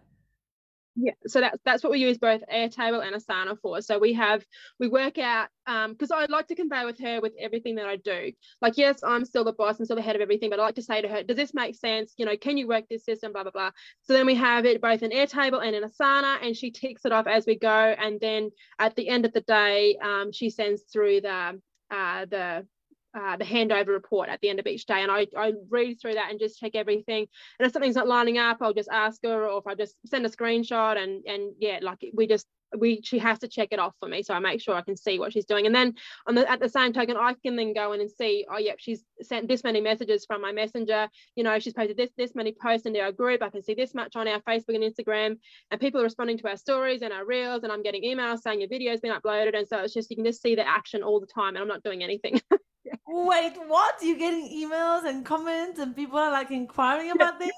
Yeah, 1.02 1.12
so 1.26 1.40
that's 1.40 1.58
that's 1.64 1.82
what 1.82 1.92
we 1.92 1.98
use 1.98 2.18
both 2.18 2.42
Airtable 2.52 3.02
and 3.02 3.16
Asana 3.16 3.58
for. 3.62 3.80
So 3.80 3.98
we 3.98 4.12
have 4.12 4.44
we 4.78 4.86
work 4.86 5.16
out 5.16 5.48
because 5.64 6.10
um, 6.10 6.18
I'd 6.18 6.28
like 6.28 6.48
to 6.48 6.54
convey 6.54 6.84
with 6.84 6.98
her 6.98 7.22
with 7.22 7.32
everything 7.40 7.76
that 7.76 7.86
I 7.86 7.96
do. 7.96 8.32
Like, 8.60 8.76
yes, 8.76 9.00
I'm 9.02 9.24
still 9.24 9.44
the 9.44 9.54
boss, 9.54 9.78
I'm 9.78 9.86
still 9.86 9.96
the 9.96 10.02
head 10.02 10.16
of 10.16 10.20
everything, 10.20 10.50
but 10.50 10.60
I 10.60 10.64
like 10.64 10.74
to 10.74 10.82
say 10.82 11.00
to 11.00 11.08
her, 11.08 11.22
does 11.22 11.38
this 11.38 11.54
make 11.54 11.74
sense? 11.74 12.12
You 12.18 12.26
know, 12.26 12.36
can 12.36 12.58
you 12.58 12.68
work 12.68 12.84
this 12.90 13.04
system? 13.04 13.32
Blah 13.32 13.44
blah 13.44 13.52
blah. 13.52 13.70
So 14.02 14.12
then 14.12 14.26
we 14.26 14.34
have 14.34 14.66
it 14.66 14.82
both 14.82 15.02
in 15.02 15.10
Airtable 15.10 15.64
and 15.64 15.74
in 15.74 15.84
Asana, 15.84 16.36
and 16.42 16.54
she 16.54 16.70
ticks 16.70 17.06
it 17.06 17.12
off 17.12 17.26
as 17.26 17.46
we 17.46 17.56
go. 17.56 17.70
And 17.70 18.20
then 18.20 18.50
at 18.78 18.94
the 18.94 19.08
end 19.08 19.24
of 19.24 19.32
the 19.32 19.40
day, 19.40 19.96
um, 20.02 20.32
she 20.32 20.50
sends 20.50 20.82
through 20.82 21.22
the 21.22 21.60
uh, 21.90 22.26
the 22.26 22.66
uh, 23.14 23.36
the 23.36 23.44
handover 23.44 23.88
report 23.88 24.28
at 24.28 24.40
the 24.40 24.48
end 24.48 24.60
of 24.60 24.66
each 24.66 24.86
day 24.86 25.02
and 25.02 25.10
I, 25.10 25.26
I 25.36 25.52
read 25.68 26.00
through 26.00 26.14
that 26.14 26.30
and 26.30 26.38
just 26.38 26.60
check 26.60 26.72
everything. 26.74 27.26
And 27.58 27.66
if 27.66 27.72
something's 27.72 27.96
not 27.96 28.08
lining 28.08 28.38
up 28.38 28.58
I'll 28.60 28.74
just 28.74 28.88
ask 28.90 29.20
her 29.24 29.48
or 29.48 29.58
if 29.58 29.66
I 29.66 29.74
just 29.74 29.96
send 30.06 30.24
a 30.26 30.28
screenshot 30.28 30.96
and 30.96 31.24
and 31.26 31.52
yeah 31.58 31.80
like 31.82 32.04
we 32.14 32.26
just 32.26 32.46
we 32.78 33.00
she 33.02 33.18
has 33.18 33.38
to 33.40 33.48
check 33.48 33.68
it 33.72 33.78
off 33.78 33.94
for 33.98 34.08
me 34.08 34.22
so 34.22 34.32
I 34.32 34.38
make 34.38 34.60
sure 34.60 34.74
I 34.74 34.82
can 34.82 34.96
see 34.96 35.18
what 35.18 35.32
she's 35.32 35.44
doing. 35.44 35.66
And 35.66 35.74
then 35.74 35.94
on 36.26 36.34
the 36.34 36.48
at 36.48 36.60
the 36.60 36.68
same 36.68 36.92
token 36.92 37.16
I 37.16 37.34
can 37.42 37.56
then 37.56 37.74
go 37.74 37.92
in 37.92 38.00
and 38.00 38.10
see 38.10 38.46
oh 38.50 38.58
yep 38.58 38.76
she's 38.78 39.04
sent 39.22 39.48
this 39.48 39.64
many 39.64 39.80
messages 39.80 40.24
from 40.24 40.40
my 40.40 40.52
messenger. 40.52 41.08
You 41.34 41.44
know 41.44 41.58
she's 41.58 41.72
posted 41.72 41.96
this 41.96 42.10
this 42.16 42.34
many 42.34 42.54
posts 42.60 42.86
into 42.86 43.00
our 43.00 43.12
group. 43.12 43.42
I 43.42 43.50
can 43.50 43.62
see 43.62 43.74
this 43.74 43.94
much 43.94 44.16
on 44.16 44.28
our 44.28 44.40
Facebook 44.40 44.74
and 44.74 44.84
Instagram 44.84 45.38
and 45.70 45.80
people 45.80 46.00
are 46.00 46.04
responding 46.04 46.38
to 46.38 46.48
our 46.48 46.56
stories 46.56 47.02
and 47.02 47.12
our 47.12 47.24
reels 47.24 47.64
and 47.64 47.72
I'm 47.72 47.82
getting 47.82 48.02
emails 48.04 48.40
saying 48.40 48.60
your 48.60 48.68
video's 48.68 49.00
been 49.00 49.12
uploaded. 49.12 49.56
And 49.56 49.66
so 49.66 49.78
it's 49.78 49.94
just 49.94 50.10
you 50.10 50.16
can 50.16 50.24
just 50.24 50.42
see 50.42 50.54
the 50.54 50.66
action 50.66 51.02
all 51.02 51.20
the 51.20 51.26
time 51.26 51.56
and 51.56 51.58
I'm 51.58 51.68
not 51.68 51.82
doing 51.82 52.02
anything 52.02 52.40
Wait, 53.12 53.52
what? 53.66 53.96
You're 54.02 54.18
getting 54.18 54.48
emails 54.48 55.04
and 55.04 55.24
comments 55.24 55.78
and 55.80 55.94
people 55.96 56.18
are 56.18 56.30
like 56.30 56.50
inquiring 56.50 57.10
about 57.10 57.38
things? 57.38 57.52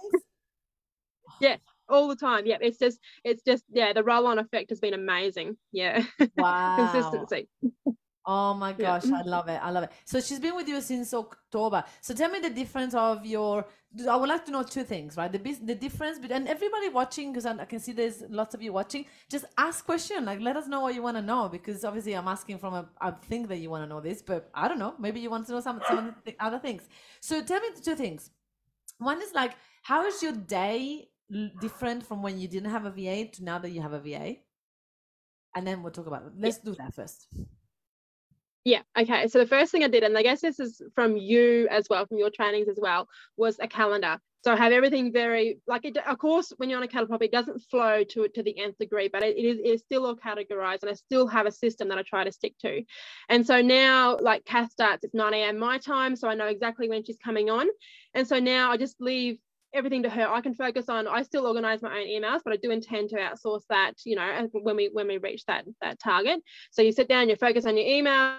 yeah, 1.41 1.57
all 1.89 2.09
the 2.09 2.17
time. 2.17 2.47
Yeah, 2.47 2.59
it's 2.61 2.79
just 2.79 2.99
it's 3.25 3.43
just 3.43 3.65
yeah, 3.71 3.93
the 3.93 4.03
roll-on 4.03 4.39
effect 4.39 4.71
has 4.71 4.81
been 4.81 4.95
amazing. 4.95 5.57
Yeah. 5.73 6.05
Wow. 6.37 6.77
Consistency. 6.77 7.49
Oh 8.25 8.55
my 8.55 8.71
Yeah. 8.71 8.77
gosh, 8.77 9.05
I 9.05 9.09
mm-hmm. 9.09 9.29
love 9.29 9.49
it. 9.49 9.61
I 9.63 9.71
love 9.71 9.85
it. 9.85 9.91
So 10.05 10.21
she's 10.21 10.39
been 10.39 10.55
with 10.55 10.69
you 10.69 10.81
since 10.81 11.13
October. 11.13 11.85
So 12.01 12.15
tell 12.15 12.31
me 12.31 12.39
the 12.39 12.51
difference 12.51 12.95
of 12.95 13.27
your. 13.27 13.67
I 14.09 14.17
would 14.17 14.29
like 14.29 14.45
to 14.47 14.53
know 14.53 14.63
two 14.63 14.85
things, 14.85 15.17
right? 15.17 15.31
The 15.31 15.39
the 15.39 15.75
difference 15.75 16.19
between 16.19 16.37
and 16.39 16.49
everybody 16.49 16.89
watching 16.89 17.33
because 17.33 17.47
I 17.47 17.65
can 17.65 17.81
see 17.81 17.93
there's 17.93 18.23
lots 18.31 18.55
of 18.55 18.63
you 18.63 18.73
watching. 18.73 19.07
Just 19.29 19.45
ask 19.59 19.85
question, 19.85 20.25
like 20.25 20.41
let 20.41 20.57
us 20.57 20.67
know 20.69 20.81
what 20.81 20.95
you 20.95 21.03
want 21.03 21.17
to 21.17 21.23
know 21.23 21.49
because 21.49 21.85
obviously 21.85 22.15
I'm 22.15 22.29
asking 22.29 22.59
from 22.59 22.75
a. 22.75 22.89
I 23.01 23.11
think 23.11 23.49
that 23.49 23.59
you 23.59 23.71
want 23.71 23.85
to 23.85 23.89
know 23.89 24.01
this, 24.01 24.23
but 24.23 24.51
I 24.55 24.69
don't 24.69 24.79
know. 24.79 24.95
Maybe 24.99 25.21
you 25.21 25.31
want 25.31 25.47
to 25.47 25.53
know 25.53 25.61
some 25.61 25.83
some 25.87 25.99
of 26.09 26.15
the 26.25 26.37
other 26.41 26.59
things. 26.59 26.89
So 27.21 27.43
tell 27.43 27.61
me 27.61 27.69
the 27.75 27.83
two 27.83 27.97
things. 27.97 28.31
One 28.99 29.21
is 29.21 29.35
like, 29.35 29.55
how 29.83 30.07
is 30.07 30.23
your 30.23 30.33
day 30.33 31.09
different 31.61 32.07
from 32.07 32.23
when 32.23 32.39
you 32.39 32.49
didn't 32.49 32.71
have 32.71 32.85
a 32.87 32.91
VA 32.91 33.27
to 33.33 33.45
now 33.45 33.59
that 33.59 33.71
you 33.71 33.83
have 33.83 33.93
a 33.93 34.01
VA? 34.01 34.37
And 35.55 35.67
then 35.67 35.83
we'll 35.83 35.93
talk 35.93 36.07
about 36.07 36.23
it. 36.27 36.33
Let's 36.39 36.59
do 36.59 36.75
that 36.77 36.95
first. 36.95 37.27
Yeah. 38.65 38.83
Okay. 38.97 39.27
So 39.27 39.39
the 39.41 39.47
first 39.47 39.73
thing 39.73 39.83
I 39.83 39.89
did, 39.89 40.05
and 40.05 40.17
I 40.17 40.23
guess 40.23 40.41
this 40.41 40.61
is 40.61 40.81
from 40.95 41.17
you 41.17 41.67
as 41.71 41.89
well, 41.91 42.07
from 42.07 42.19
your 42.19 42.31
trainings 42.31 42.69
as 42.69 42.79
well, 42.81 43.09
was 43.37 43.59
a 43.61 43.67
calendar. 43.67 44.19
So 44.45 44.53
I 44.53 44.57
have 44.57 44.73
everything 44.73 45.13
very 45.13 45.59
like 45.69 45.85
it. 45.85 45.97
Of 45.97 46.19
course, 46.19 46.53
when 46.57 46.69
you're 46.69 46.77
on 46.77 46.83
a 46.83 46.89
cattle 46.89 47.17
it 47.21 47.33
doesn't 47.33 47.61
flow 47.71 48.03
to 48.03 48.29
to 48.29 48.43
the 48.43 48.59
nth 48.59 48.79
degree, 48.79 49.09
but 49.09 49.23
it, 49.23 49.37
it 49.37 49.45
is 49.45 49.59
it's 49.63 49.83
still 49.83 50.07
all 50.07 50.17
categorized, 50.17 50.83
and 50.83 50.91
I 50.91 50.95
still 50.95 51.27
have 51.29 51.47
a 51.47 51.53
system 51.53 51.89
that 51.89 51.99
I 51.99 52.03
try 52.03 52.25
to 52.25 52.33
stick 52.33 52.55
to. 52.63 52.83
And 53.29 53.47
so 53.47 53.63
now, 53.63 54.17
like 54.21 54.45
Kath 54.45 54.73
starts 54.73 55.05
at 55.05 55.15
9 55.15 55.35
a.m. 55.35 55.59
my 55.59 55.79
time, 55.79 56.17
so 56.17 56.29
I 56.29 56.35
know 56.35 56.47
exactly 56.47 56.89
when 56.89 57.05
she's 57.05 57.19
coming 57.19 57.51
on. 57.51 57.69
And 58.15 58.27
so 58.27 58.41
now 58.41 58.73
I 58.73 58.77
just 58.77 59.01
leave 59.01 59.39
everything 59.73 60.03
to 60.03 60.11
her. 60.11 60.29
I 60.29 60.41
can 60.41 60.55
focus 60.55 60.89
on. 60.89 61.07
I 61.07 61.23
still 61.23 61.47
organize 61.47 61.81
my 61.81 62.01
own 62.01 62.07
emails, 62.07 62.41
but 62.45 62.53
I 62.53 62.57
do 62.57 62.71
intend 62.73 63.11
to 63.11 63.17
outsource 63.17 63.63
that. 63.71 63.95
You 64.05 64.17
know, 64.17 64.49
when 64.53 64.75
we 64.75 64.91
when 64.93 65.07
we 65.07 65.19
reach 65.19 65.45
that 65.47 65.67
that 65.83 66.01
target. 66.01 66.41
So 66.73 66.83
you 66.83 66.91
sit 66.91 67.09
down, 67.09 67.29
you 67.29 67.37
focus 67.37 67.65
on 67.65 67.77
your 67.77 67.87
email. 67.87 68.39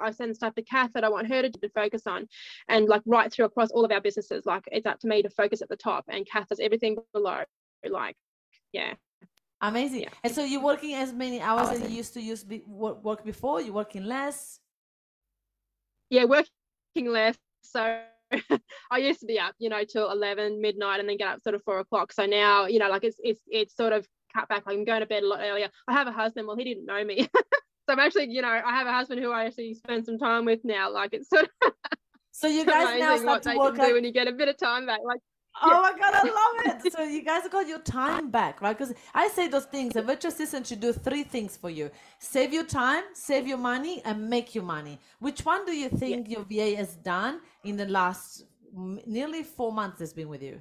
I 0.00 0.10
send 0.10 0.34
stuff 0.34 0.54
to 0.54 0.62
Kath 0.62 0.92
that 0.94 1.04
I 1.04 1.08
want 1.08 1.28
her 1.28 1.42
to, 1.42 1.50
to 1.50 1.68
focus 1.70 2.06
on, 2.06 2.26
and 2.68 2.88
like 2.88 3.02
right 3.06 3.32
through 3.32 3.44
across 3.46 3.70
all 3.70 3.84
of 3.84 3.92
our 3.92 4.00
businesses. 4.00 4.46
Like 4.46 4.64
it's 4.72 4.86
up 4.86 4.98
to 5.00 5.08
me 5.08 5.22
to 5.22 5.30
focus 5.30 5.62
at 5.62 5.68
the 5.68 5.76
top, 5.76 6.04
and 6.08 6.26
Kath 6.26 6.48
does 6.48 6.60
everything 6.60 6.96
below. 7.12 7.42
Like, 7.88 8.16
yeah, 8.72 8.94
Amazing. 9.60 10.02
Yeah. 10.02 10.10
And 10.22 10.32
so 10.32 10.44
you're 10.44 10.62
working 10.62 10.94
as 10.94 11.12
many 11.12 11.40
hours 11.40 11.70
as 11.70 11.90
you 11.90 11.96
used 11.96 12.14
to 12.14 12.20
use 12.20 12.44
be, 12.44 12.62
work, 12.66 13.02
work 13.02 13.24
before. 13.24 13.60
You're 13.60 13.74
working 13.74 14.04
less. 14.04 14.60
yeah, 16.10 16.24
working 16.24 16.46
less. 16.96 17.36
So 17.62 18.00
I 18.90 18.98
used 18.98 19.20
to 19.20 19.26
be 19.26 19.38
up, 19.38 19.54
you 19.58 19.68
know, 19.68 19.82
till 19.84 20.10
eleven 20.12 20.60
midnight, 20.60 21.00
and 21.00 21.08
then 21.08 21.16
get 21.16 21.28
up 21.28 21.42
sort 21.42 21.56
of 21.56 21.62
four 21.64 21.80
o'clock. 21.80 22.12
So 22.12 22.24
now, 22.24 22.66
you 22.66 22.78
know, 22.78 22.88
like 22.88 23.02
it's 23.02 23.16
it's 23.22 23.40
it's 23.48 23.76
sort 23.76 23.92
of 23.92 24.06
cut 24.32 24.48
back. 24.48 24.66
Like 24.66 24.76
I'm 24.76 24.84
going 24.84 25.00
to 25.00 25.06
bed 25.06 25.22
a 25.22 25.28
lot 25.28 25.40
earlier. 25.42 25.68
I 25.86 25.92
have 25.92 26.06
a 26.06 26.12
husband. 26.12 26.46
Well, 26.46 26.56
he 26.56 26.64
didn't 26.64 26.86
know 26.86 27.04
me. 27.04 27.28
So 27.88 27.94
I'm 27.94 28.00
actually, 28.00 28.28
you 28.28 28.42
know, 28.42 28.48
I 28.48 28.70
have 28.72 28.86
a 28.86 28.92
husband 28.92 29.22
who 29.22 29.30
I 29.32 29.46
actually 29.46 29.72
spend 29.72 30.04
some 30.04 30.18
time 30.18 30.44
with 30.44 30.62
now. 30.62 30.92
Like 30.92 31.14
it's 31.14 31.30
sort 31.30 31.48
of 31.64 31.72
So 32.32 32.46
you 32.46 32.66
guys 32.74 33.00
now 33.00 33.16
start 33.16 33.42
to 33.44 33.56
work 33.56 33.78
out. 33.78 33.94
when 33.94 34.04
you 34.04 34.12
get 34.12 34.28
a 34.28 34.32
bit 34.32 34.46
of 34.46 34.58
time 34.58 34.84
back. 34.84 35.00
Like 35.02 35.20
Oh 35.62 35.80
my 35.80 35.92
god, 35.98 36.14
I 36.14 36.22
love 36.66 36.84
it. 36.84 36.92
So 36.92 37.02
you 37.02 37.24
guys 37.24 37.48
got 37.48 37.66
your 37.66 37.78
time 37.80 38.30
back, 38.30 38.60
right? 38.60 38.76
Because 38.76 38.94
I 39.14 39.28
say 39.28 39.48
those 39.48 39.64
things. 39.64 39.96
A 39.96 40.02
virtual 40.02 40.30
assistant 40.30 40.66
should 40.66 40.80
do 40.80 40.92
three 40.92 41.24
things 41.24 41.56
for 41.56 41.70
you: 41.70 41.90
save 42.18 42.52
your 42.52 42.64
time, 42.64 43.04
save 43.14 43.46
your 43.46 43.58
money, 43.58 44.02
and 44.04 44.28
make 44.28 44.54
you 44.54 44.62
money. 44.62 44.98
Which 45.18 45.44
one 45.44 45.64
do 45.64 45.72
you 45.72 45.88
think 45.88 46.28
your 46.28 46.44
VA 46.44 46.76
has 46.76 46.94
done 46.96 47.40
in 47.64 47.76
the 47.76 47.86
last 47.86 48.44
nearly 49.06 49.42
four 49.42 49.72
months? 49.72 50.00
Has 50.00 50.12
been 50.12 50.28
with 50.28 50.42
you. 50.42 50.60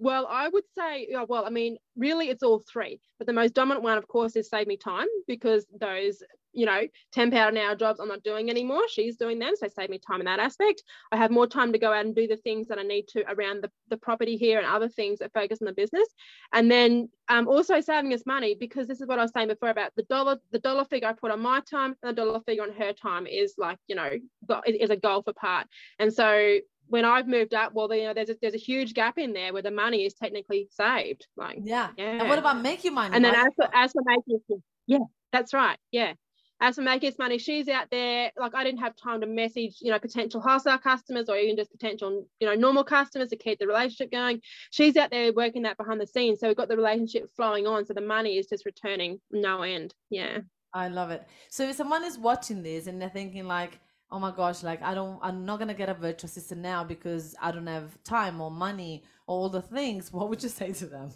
Well, 0.00 0.28
I 0.30 0.48
would 0.48 0.64
say, 0.76 1.08
well, 1.28 1.44
I 1.44 1.50
mean, 1.50 1.76
really 1.96 2.28
it's 2.28 2.44
all 2.44 2.62
three, 2.70 3.00
but 3.18 3.26
the 3.26 3.32
most 3.32 3.54
dominant 3.54 3.82
one, 3.82 3.98
of 3.98 4.06
course, 4.06 4.36
is 4.36 4.48
save 4.48 4.68
me 4.68 4.76
time 4.76 5.08
because 5.26 5.66
those, 5.80 6.22
you 6.52 6.66
know, 6.66 6.82
10 7.12 7.32
pound 7.32 7.56
an 7.56 7.64
hour 7.64 7.74
jobs 7.74 7.98
I'm 7.98 8.06
not 8.06 8.22
doing 8.22 8.48
anymore. 8.48 8.82
She's 8.88 9.16
doing 9.16 9.40
them. 9.40 9.54
So 9.56 9.66
save 9.66 9.90
me 9.90 9.98
time 9.98 10.20
in 10.20 10.26
that 10.26 10.38
aspect. 10.38 10.84
I 11.10 11.16
have 11.16 11.32
more 11.32 11.48
time 11.48 11.72
to 11.72 11.80
go 11.80 11.92
out 11.92 12.06
and 12.06 12.14
do 12.14 12.28
the 12.28 12.36
things 12.36 12.68
that 12.68 12.78
I 12.78 12.84
need 12.84 13.08
to 13.08 13.24
around 13.28 13.64
the, 13.64 13.72
the 13.88 13.96
property 13.96 14.36
here 14.36 14.58
and 14.58 14.68
other 14.68 14.88
things 14.88 15.18
that 15.18 15.32
focus 15.34 15.58
on 15.60 15.66
the 15.66 15.72
business. 15.72 16.08
And 16.52 16.70
then 16.70 17.08
um, 17.28 17.48
also 17.48 17.80
saving 17.80 18.14
us 18.14 18.24
money 18.24 18.54
because 18.58 18.86
this 18.86 19.00
is 19.00 19.08
what 19.08 19.18
I 19.18 19.22
was 19.22 19.32
saying 19.34 19.48
before 19.48 19.70
about 19.70 19.96
the 19.96 20.04
dollar, 20.04 20.38
the 20.52 20.60
dollar 20.60 20.84
figure 20.84 21.08
I 21.08 21.12
put 21.12 21.32
on 21.32 21.40
my 21.40 21.60
time 21.68 21.96
and 22.04 22.16
the 22.16 22.24
dollar 22.24 22.40
figure 22.46 22.62
on 22.62 22.72
her 22.72 22.92
time 22.92 23.26
is 23.26 23.54
like, 23.58 23.78
you 23.88 23.96
know, 23.96 24.10
is 24.64 24.90
a 24.90 24.96
golf 24.96 25.26
apart. 25.26 25.66
And 25.98 26.12
so 26.12 26.58
when 26.88 27.04
I've 27.04 27.28
moved 27.28 27.54
up, 27.54 27.72
well, 27.74 27.92
you 27.94 28.04
know, 28.04 28.14
there's 28.14 28.30
a, 28.30 28.36
there's 28.40 28.54
a 28.54 28.58
huge 28.58 28.94
gap 28.94 29.18
in 29.18 29.32
there 29.32 29.52
where 29.52 29.62
the 29.62 29.70
money 29.70 30.04
is 30.04 30.14
technically 30.14 30.68
saved. 30.70 31.26
Like, 31.36 31.58
Yeah. 31.62 31.90
yeah. 31.96 32.20
And 32.20 32.28
what 32.28 32.38
about 32.38 32.60
make 32.60 32.84
you 32.84 32.90
money? 32.90 33.14
And 33.14 33.24
then 33.24 33.34
as 33.34 33.52
for, 33.56 33.68
as 33.74 33.92
for 33.92 34.02
making, 34.04 34.40
yeah, 34.86 34.98
that's 35.32 35.52
right. 35.52 35.78
Yeah. 35.92 36.14
As 36.60 36.74
for 36.74 36.82
making 36.82 37.10
us 37.10 37.18
money, 37.18 37.38
she's 37.38 37.68
out 37.68 37.86
there. 37.90 38.32
Like 38.36 38.54
I 38.54 38.64
didn't 38.64 38.80
have 38.80 38.96
time 38.96 39.20
to 39.20 39.28
message, 39.28 39.76
you 39.80 39.92
know, 39.92 39.98
potential 40.00 40.40
wholesale 40.40 40.78
customers 40.78 41.28
or 41.28 41.36
even 41.36 41.56
just 41.56 41.70
potential, 41.70 42.26
you 42.40 42.48
know, 42.48 42.54
normal 42.54 42.82
customers 42.82 43.28
to 43.28 43.36
keep 43.36 43.60
the 43.60 43.66
relationship 43.66 44.10
going. 44.10 44.40
She's 44.70 44.96
out 44.96 45.10
there 45.10 45.32
working 45.32 45.62
that 45.62 45.76
behind 45.76 46.00
the 46.00 46.06
scenes. 46.06 46.40
So 46.40 46.48
we've 46.48 46.56
got 46.56 46.68
the 46.68 46.76
relationship 46.76 47.30
flowing 47.36 47.68
on. 47.68 47.86
So 47.86 47.94
the 47.94 48.00
money 48.00 48.38
is 48.38 48.48
just 48.48 48.66
returning 48.66 49.20
no 49.30 49.62
end. 49.62 49.94
Yeah. 50.10 50.38
I 50.74 50.88
love 50.88 51.10
it. 51.10 51.24
So 51.48 51.68
if 51.68 51.76
someone 51.76 52.04
is 52.04 52.18
watching 52.18 52.62
this 52.64 52.88
and 52.88 53.00
they're 53.00 53.08
thinking 53.08 53.46
like, 53.46 53.78
oh 54.10 54.18
my 54.18 54.30
gosh, 54.30 54.62
like 54.62 54.82
I 54.82 54.94
don't, 54.94 55.18
I'm 55.22 55.44
not 55.44 55.58
gonna 55.58 55.74
get 55.74 55.88
a 55.88 55.94
virtual 55.94 56.26
assistant 56.28 56.60
now 56.62 56.84
because 56.84 57.34
I 57.40 57.50
don't 57.52 57.66
have 57.66 58.02
time 58.04 58.40
or 58.40 58.50
money 58.50 59.04
or 59.26 59.38
all 59.38 59.48
the 59.48 59.62
things. 59.62 60.12
What 60.18 60.28
would 60.30 60.42
you 60.42 60.48
say 60.48 60.72
to 60.72 60.86
them? 60.86 61.10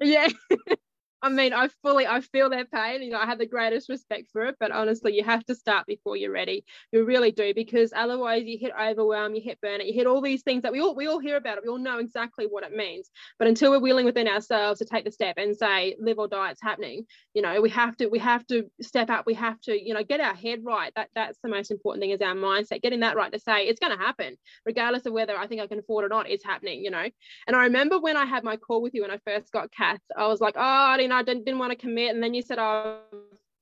Yeah. 0.00 0.28
I 1.20 1.30
mean, 1.30 1.52
I 1.52 1.68
fully, 1.82 2.06
I 2.06 2.20
feel 2.20 2.48
their 2.48 2.64
pain. 2.64 3.02
You 3.02 3.10
know, 3.10 3.18
I 3.18 3.26
have 3.26 3.38
the 3.38 3.46
greatest 3.46 3.88
respect 3.88 4.28
for 4.32 4.44
it, 4.44 4.56
but 4.60 4.70
honestly, 4.70 5.16
you 5.16 5.24
have 5.24 5.44
to 5.46 5.54
start 5.54 5.84
before 5.86 6.16
you're 6.16 6.30
ready. 6.30 6.64
You 6.92 7.04
really 7.04 7.32
do, 7.32 7.52
because 7.54 7.92
otherwise, 7.94 8.44
you 8.46 8.56
hit 8.56 8.72
overwhelm, 8.80 9.34
you 9.34 9.42
hit 9.42 9.58
burnout, 9.60 9.86
you 9.86 9.94
hit 9.94 10.06
all 10.06 10.20
these 10.20 10.42
things 10.42 10.62
that 10.62 10.70
we 10.70 10.80
all 10.80 10.94
we 10.94 11.08
all 11.08 11.18
hear 11.18 11.36
about 11.36 11.58
it. 11.58 11.64
We 11.64 11.70
all 11.70 11.78
know 11.78 11.98
exactly 11.98 12.46
what 12.46 12.62
it 12.62 12.72
means. 12.72 13.10
But 13.36 13.48
until 13.48 13.72
we're 13.72 13.80
willing 13.80 14.04
within 14.04 14.28
ourselves 14.28 14.78
to 14.78 14.84
take 14.84 15.04
the 15.04 15.10
step 15.10 15.38
and 15.38 15.56
say, 15.56 15.96
live 15.98 16.20
or 16.20 16.28
die, 16.28 16.52
it's 16.52 16.62
happening. 16.62 17.04
You 17.34 17.42
know, 17.42 17.60
we 17.60 17.70
have 17.70 17.96
to, 17.96 18.06
we 18.06 18.20
have 18.20 18.46
to 18.46 18.70
step 18.80 19.10
up. 19.10 19.26
We 19.26 19.34
have 19.34 19.60
to, 19.62 19.76
you 19.76 19.94
know, 19.94 20.04
get 20.04 20.20
our 20.20 20.34
head 20.34 20.60
right. 20.62 20.92
That 20.94 21.08
that's 21.16 21.38
the 21.42 21.48
most 21.48 21.72
important 21.72 22.00
thing 22.00 22.10
is 22.10 22.20
our 22.20 22.34
mindset. 22.34 22.80
Getting 22.82 23.00
that 23.00 23.16
right 23.16 23.32
to 23.32 23.40
say 23.40 23.66
it's 23.66 23.80
going 23.80 23.96
to 23.96 24.04
happen, 24.04 24.36
regardless 24.64 25.04
of 25.06 25.12
whether 25.12 25.36
I 25.36 25.48
think 25.48 25.60
I 25.60 25.66
can 25.66 25.80
afford 25.80 26.04
it 26.04 26.06
or 26.06 26.10
not. 26.10 26.30
It's 26.30 26.44
happening. 26.44 26.84
You 26.84 26.92
know. 26.92 27.08
And 27.48 27.56
I 27.56 27.64
remember 27.64 27.98
when 27.98 28.16
I 28.16 28.24
had 28.24 28.44
my 28.44 28.56
call 28.56 28.82
with 28.82 28.94
you 28.94 29.02
when 29.02 29.10
I 29.10 29.18
first 29.26 29.50
got 29.50 29.72
Kath, 29.72 29.98
I 30.16 30.28
was 30.28 30.40
like, 30.40 30.54
oh, 30.56 30.60
I 30.60 30.96
didn't, 30.96 31.07
I 31.12 31.22
didn't, 31.22 31.44
didn't 31.44 31.58
want 31.58 31.72
to 31.72 31.76
commit. 31.76 32.14
And 32.14 32.22
then 32.22 32.34
you 32.34 32.42
said, 32.42 32.58
oh, 32.58 33.00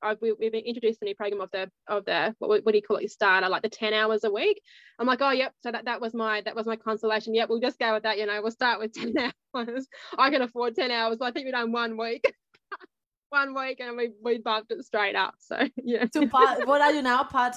I've, 0.02 0.20
we, 0.20 0.32
we've 0.32 0.54
introduced 0.54 1.00
the 1.00 1.06
new 1.06 1.14
program 1.14 1.40
of 1.40 1.50
the 1.50 1.70
of 1.88 2.04
the 2.04 2.34
what, 2.38 2.64
what 2.64 2.72
do 2.72 2.78
you 2.78 2.82
call 2.82 2.96
it? 2.98 3.02
Your 3.02 3.08
starter, 3.08 3.48
like 3.48 3.62
the 3.62 3.68
ten 3.68 3.92
hours 3.92 4.24
a 4.24 4.30
week. 4.30 4.60
I'm 4.98 5.06
like, 5.06 5.20
oh, 5.20 5.30
yep. 5.30 5.52
So 5.62 5.72
that, 5.72 5.86
that 5.86 6.00
was 6.00 6.14
my 6.14 6.42
that 6.42 6.54
was 6.54 6.66
my 6.66 6.76
consolation. 6.76 7.34
Yep, 7.34 7.48
we'll 7.48 7.60
just 7.60 7.78
go 7.78 7.94
with 7.94 8.04
that. 8.04 8.18
You 8.18 8.26
know, 8.26 8.40
we'll 8.42 8.50
start 8.50 8.78
with 8.78 8.92
ten 8.94 9.14
hours. 9.54 9.86
I 10.18 10.30
can 10.30 10.42
afford 10.42 10.74
ten 10.74 10.90
hours. 10.90 11.18
I 11.20 11.30
think 11.30 11.46
we've 11.46 11.54
done 11.54 11.72
one 11.72 11.96
week, 11.96 12.32
one 13.30 13.54
week, 13.54 13.80
and 13.80 13.96
we 13.96 14.10
we 14.22 14.38
bumped 14.38 14.70
it 14.70 14.84
straight 14.84 15.16
up. 15.16 15.34
So 15.38 15.66
yeah, 15.76 16.06
To 16.06 16.28
part, 16.28 16.66
what 16.66 16.80
are 16.80 16.92
you 16.92 17.02
now? 17.02 17.24
Part 17.24 17.56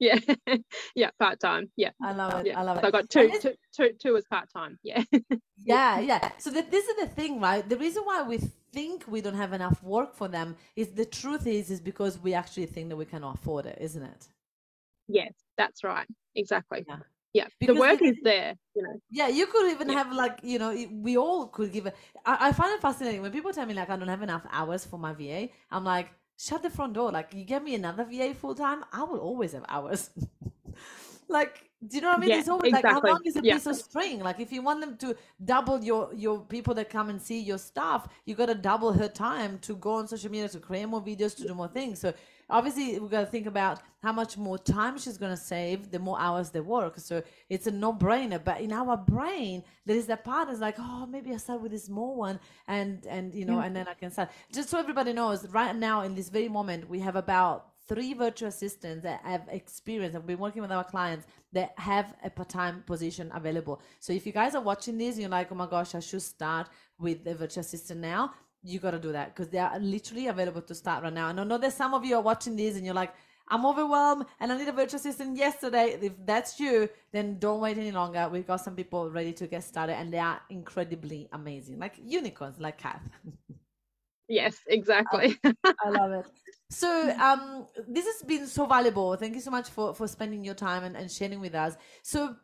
yeah, 0.00 0.18
yeah, 0.96 1.10
part 1.18 1.40
time. 1.40 1.70
Yeah, 1.76 1.90
I 2.02 2.12
love 2.12 2.40
it. 2.40 2.46
yeah. 2.48 2.58
I 2.58 2.62
love 2.62 2.78
it 2.78 2.80
So 2.82 2.88
I 2.88 2.90
got 2.90 3.10
two, 3.10 3.30
two, 3.40 3.54
two, 3.76 3.90
two 4.02 4.16
as 4.16 4.24
part 4.24 4.48
time. 4.52 4.78
Yeah. 4.82 5.02
yeah 5.64 5.98
yeah 6.00 6.30
so 6.38 6.50
the, 6.50 6.62
this 6.62 6.86
is 6.88 6.96
the 6.96 7.06
thing 7.06 7.38
right 7.40 7.68
the 7.68 7.76
reason 7.76 8.02
why 8.04 8.22
we 8.22 8.38
think 8.72 9.04
we 9.06 9.20
don't 9.20 9.34
have 9.34 9.52
enough 9.52 9.82
work 9.82 10.14
for 10.14 10.26
them 10.28 10.56
is 10.74 10.88
the 10.92 11.04
truth 11.04 11.46
is 11.46 11.70
is 11.70 11.80
because 11.80 12.18
we 12.18 12.32
actually 12.34 12.66
think 12.66 12.88
that 12.88 12.96
we 12.96 13.04
cannot 13.04 13.34
afford 13.36 13.66
it 13.66 13.78
isn't 13.80 14.02
it 14.02 14.28
Yes, 15.08 15.32
that's 15.58 15.82
right. 15.82 16.06
Exactly. 16.36 16.84
Yeah. 16.86 16.98
Yeah. 17.32 17.46
Because 17.58 17.74
the 17.74 17.80
work 17.80 18.00
is 18.02 18.16
there, 18.22 18.54
you 18.76 18.82
know. 18.84 19.00
yeah 19.10 19.28
you 19.28 19.46
could 19.46 19.70
even 19.72 19.88
Yeah. 19.88 19.94
have 19.98 20.12
like 20.12 20.38
you 20.42 20.58
know 20.58 20.70
we 20.92 21.16
all 21.16 21.46
could 21.48 21.72
give 21.72 21.86
it 21.86 21.94
I, 22.24 22.48
I 22.48 22.52
find 22.52 22.72
it 22.74 22.80
fascinating 22.80 23.22
when 23.22 23.32
people 23.32 23.52
tell 23.52 23.66
me 23.66 23.74
like 23.74 23.90
i 23.90 23.96
don't 23.96 24.08
have 24.08 24.22
enough 24.22 24.46
hours 24.50 24.84
for 24.84 24.98
my 24.98 25.12
va 25.12 25.48
i'm 25.70 25.84
like 25.84 26.08
shut 26.46 26.62
the 26.62 26.70
front 26.70 26.92
door 26.94 27.10
like 27.12 27.34
you 27.34 27.44
get 27.44 27.62
me 27.62 27.74
another 27.74 28.04
va 28.04 28.32
full 28.34 28.54
time 28.54 28.84
i 28.92 29.02
will 29.02 29.18
always 29.18 29.52
have 29.52 29.64
hours 29.68 30.10
like 31.28 31.70
do 31.86 31.96
you 31.96 32.02
know 32.02 32.08
what 32.08 32.18
I 32.18 32.20
mean? 32.20 32.32
Yeah, 32.32 32.38
it's 32.38 32.48
always 32.48 32.72
like 32.72 32.84
how 32.86 33.00
long 33.00 33.20
is 33.24 33.36
a 33.36 33.42
Yeah. 33.42 33.54
piece 33.54 33.64
of 33.66 33.74
string? 33.74 34.20
Like 34.20 34.38
if 34.38 34.52
you 34.52 34.60
want 34.60 34.82
them 34.82 34.98
to 34.98 35.16
double 35.42 35.82
your 35.82 36.10
your 36.14 36.40
people 36.40 36.74
that 36.74 36.90
come 36.90 37.08
and 37.08 37.20
see 37.20 37.40
your 37.40 37.56
stuff, 37.56 38.06
you 38.26 38.34
got 38.34 38.46
to 38.46 38.54
double 38.54 38.92
her 38.92 39.08
time 39.08 39.58
to 39.60 39.74
go 39.76 39.92
on 39.92 40.06
social 40.06 40.30
media 40.30 40.48
to 40.50 40.58
create 40.60 40.86
more 40.86 41.00
videos 41.00 41.34
to 41.38 41.46
do 41.46 41.54
more 41.54 41.68
things. 41.68 41.98
So 41.98 42.12
obviously 42.50 42.98
we 42.98 43.08
got 43.08 43.20
to 43.20 43.26
think 43.26 43.46
about 43.46 43.80
how 44.02 44.12
much 44.12 44.36
more 44.36 44.58
time 44.58 44.98
she's 44.98 45.18
gonna 45.18 45.36
save 45.36 45.90
the 45.90 45.98
more 45.98 46.18
hours 46.18 46.50
they 46.50 46.60
work. 46.60 46.98
So 46.98 47.22
it's 47.48 47.66
a 47.66 47.70
no 47.70 47.92
brainer. 47.92 48.42
But 48.42 48.60
in 48.60 48.72
our 48.72 48.96
brain, 48.96 49.62
there 49.86 49.96
is 49.96 50.06
that 50.06 50.24
part 50.24 50.48
that's 50.48 50.60
like, 50.60 50.76
oh, 50.78 51.06
maybe 51.06 51.32
I 51.32 51.36
start 51.36 51.60
with 51.60 51.72
this 51.72 51.84
small 51.84 52.16
one, 52.16 52.40
and 52.66 53.06
and 53.06 53.34
you 53.34 53.44
know, 53.44 53.60
and 53.60 53.74
then 53.74 53.86
I 53.88 53.94
can 53.94 54.10
start. 54.10 54.30
Just 54.52 54.68
so 54.70 54.78
everybody 54.78 55.12
knows, 55.12 55.46
right 55.48 55.76
now 55.76 56.02
in 56.02 56.14
this 56.14 56.28
very 56.28 56.48
moment, 56.48 56.88
we 56.88 57.00
have 57.00 57.16
about 57.16 57.66
three 57.88 58.14
virtual 58.14 58.48
assistants 58.48 59.02
that 59.02 59.20
have 59.24 59.48
experience, 59.50 60.14
have 60.14 60.24
been 60.24 60.38
working 60.38 60.62
with 60.62 60.70
our 60.70 60.84
clients 60.84 61.26
that 61.52 61.72
have 61.76 62.14
a 62.22 62.30
part-time 62.30 62.84
position 62.86 63.30
available. 63.34 63.82
So 63.98 64.12
if 64.12 64.24
you 64.24 64.32
guys 64.32 64.54
are 64.54 64.62
watching 64.62 64.96
this, 64.96 65.18
you're 65.18 65.28
like, 65.28 65.50
oh 65.50 65.56
my 65.56 65.66
gosh, 65.66 65.96
I 65.96 66.00
should 66.00 66.22
start 66.22 66.68
with 67.00 67.24
the 67.24 67.34
virtual 67.34 67.62
assistant 67.62 68.00
now. 68.00 68.32
You 68.62 68.78
got 68.78 68.90
to 68.92 68.98
do 68.98 69.12
that 69.12 69.34
because 69.34 69.48
they 69.48 69.58
are 69.58 69.78
literally 69.78 70.26
available 70.26 70.62
to 70.62 70.74
start 70.74 71.02
right 71.02 71.12
now. 71.12 71.28
And 71.28 71.40
I 71.40 71.44
know 71.44 71.58
that 71.58 71.72
some 71.72 71.94
of 71.94 72.04
you 72.04 72.16
are 72.16 72.22
watching 72.22 72.56
this 72.56 72.76
and 72.76 72.84
you're 72.84 72.94
like, 72.94 73.14
I'm 73.48 73.66
overwhelmed 73.66 74.26
and 74.38 74.52
I 74.52 74.56
need 74.56 74.68
a 74.68 74.72
virtual 74.72 75.00
assistant 75.00 75.36
yesterday. 75.36 75.98
If 76.00 76.12
that's 76.24 76.60
you, 76.60 76.88
then 77.10 77.38
don't 77.38 77.60
wait 77.60 77.78
any 77.78 77.90
longer. 77.90 78.28
We've 78.30 78.46
got 78.46 78.60
some 78.60 78.76
people 78.76 79.10
ready 79.10 79.32
to 79.34 79.46
get 79.46 79.64
started 79.64 79.96
and 79.96 80.12
they 80.12 80.18
are 80.18 80.40
incredibly 80.50 81.28
amazing, 81.32 81.80
like 81.80 81.94
unicorns, 82.02 82.60
like 82.60 82.78
Kath. 82.78 83.02
Yes, 84.28 84.56
exactly. 84.68 85.36
I 85.64 85.88
love 85.88 86.12
it. 86.12 86.26
So 86.70 87.12
um, 87.18 87.66
this 87.88 88.06
has 88.06 88.22
been 88.22 88.46
so 88.46 88.64
valuable. 88.66 89.16
Thank 89.16 89.34
you 89.34 89.40
so 89.40 89.50
much 89.50 89.68
for 89.68 89.92
for 89.92 90.06
spending 90.06 90.44
your 90.44 90.54
time 90.54 90.84
and, 90.84 90.96
and 90.96 91.10
sharing 91.10 91.40
with 91.40 91.56
us. 91.56 91.74
So 92.02 92.36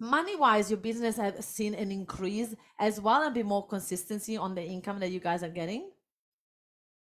money 0.00 0.34
wise, 0.36 0.70
your 0.70 0.80
business 0.80 1.16
has 1.16 1.44
seen 1.44 1.74
an 1.74 1.92
increase 1.92 2.54
as 2.78 3.00
well 3.00 3.22
and 3.22 3.34
be 3.34 3.42
more 3.42 3.66
consistency 3.66 4.36
on 4.36 4.54
the 4.54 4.62
income 4.62 4.98
that 5.00 5.10
you 5.10 5.20
guys 5.20 5.42
are 5.42 5.48
getting. 5.48 5.90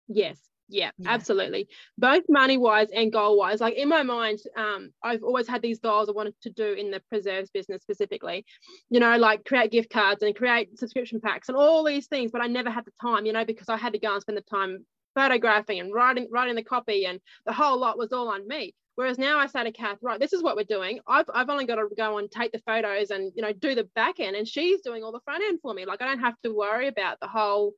Yes, 0.08 0.40
yeah, 0.70 0.92
yeah, 0.98 1.10
absolutely. 1.12 1.68
Both 1.98 2.24
money 2.30 2.58
wise 2.58 2.90
and 2.94 3.12
goal 3.12 3.38
wise. 3.38 3.60
Like 3.60 3.76
in 3.76 3.90
my 3.90 4.04
mind, 4.04 4.40
um, 4.56 4.92
I've 5.04 5.24
always 5.24 5.48
had 5.48 5.62
these 5.62 5.80
goals 5.80 6.10
I 6.10 6.14
wanted 6.14 6.36
to 6.42 6.50
do 6.50 6.74
in 6.74 6.92
the 6.92 7.02
preserves 7.10 7.50
business 7.50 7.82
specifically, 7.82 8.46
you 8.90 9.00
know, 9.00 9.18
like 9.18 9.46
create 9.46 9.72
gift 9.72 9.90
cards 9.90 10.24
and 10.24 10.36
create 10.36 10.78
subscription 10.80 11.20
packs 11.20 11.50
and 11.50 11.58
all 11.58 11.84
these 11.84 12.08
things. 12.08 12.32
But 12.32 12.42
I 12.42 12.48
never 12.48 12.70
had 12.70 12.86
the 12.86 12.92
time, 13.02 13.26
you 13.26 13.34
know, 13.34 13.46
because 13.46 13.70
I 13.70 13.78
had 13.78 13.94
to 13.94 14.00
go 14.00 14.14
and 14.14 14.22
spend 14.22 14.38
the 14.38 14.42
time 14.42 14.86
photographing 15.16 15.80
and 15.80 15.94
writing 15.94 16.28
writing 16.32 16.56
the 16.56 16.64
copy 16.64 17.06
and 17.06 17.20
the 17.46 17.54
whole 17.54 17.80
lot 17.80 17.98
was 17.98 18.14
all 18.14 18.30
on 18.30 18.48
me. 18.48 18.74
Whereas 18.98 19.20
now 19.20 19.38
I 19.38 19.46
say 19.46 19.64
to 19.64 19.72
Kath, 19.72 20.00
right, 20.02 20.20
this 20.20 20.34
is 20.34 20.42
what 20.42 20.56
we're 20.56 20.64
doing. 20.64 21.00
I've, 21.08 21.30
I've 21.32 21.50
only 21.50 21.66
got 21.66 21.76
to 21.76 21.88
go 21.96 22.18
and 22.18 22.32
take 22.32 22.52
the 22.52 22.58
photos 22.66 23.12
and, 23.12 23.32
you 23.36 23.44
know, 23.44 23.54
do 23.54 23.76
the 23.76 23.84
back 23.94 24.20
end 24.20 24.36
and 24.36 24.48
she's 24.48 24.82
doing 24.82 25.04
all 25.04 25.12
the 25.12 25.20
front 25.20 25.44
end 25.44 25.60
for 25.62 25.72
me. 25.72 25.86
Like 25.86 26.02
I 26.02 26.06
don't 26.06 26.22
have 26.22 26.34
to 26.44 26.52
worry 26.52 26.88
about 26.88 27.20
the 27.20 27.28
whole 27.28 27.74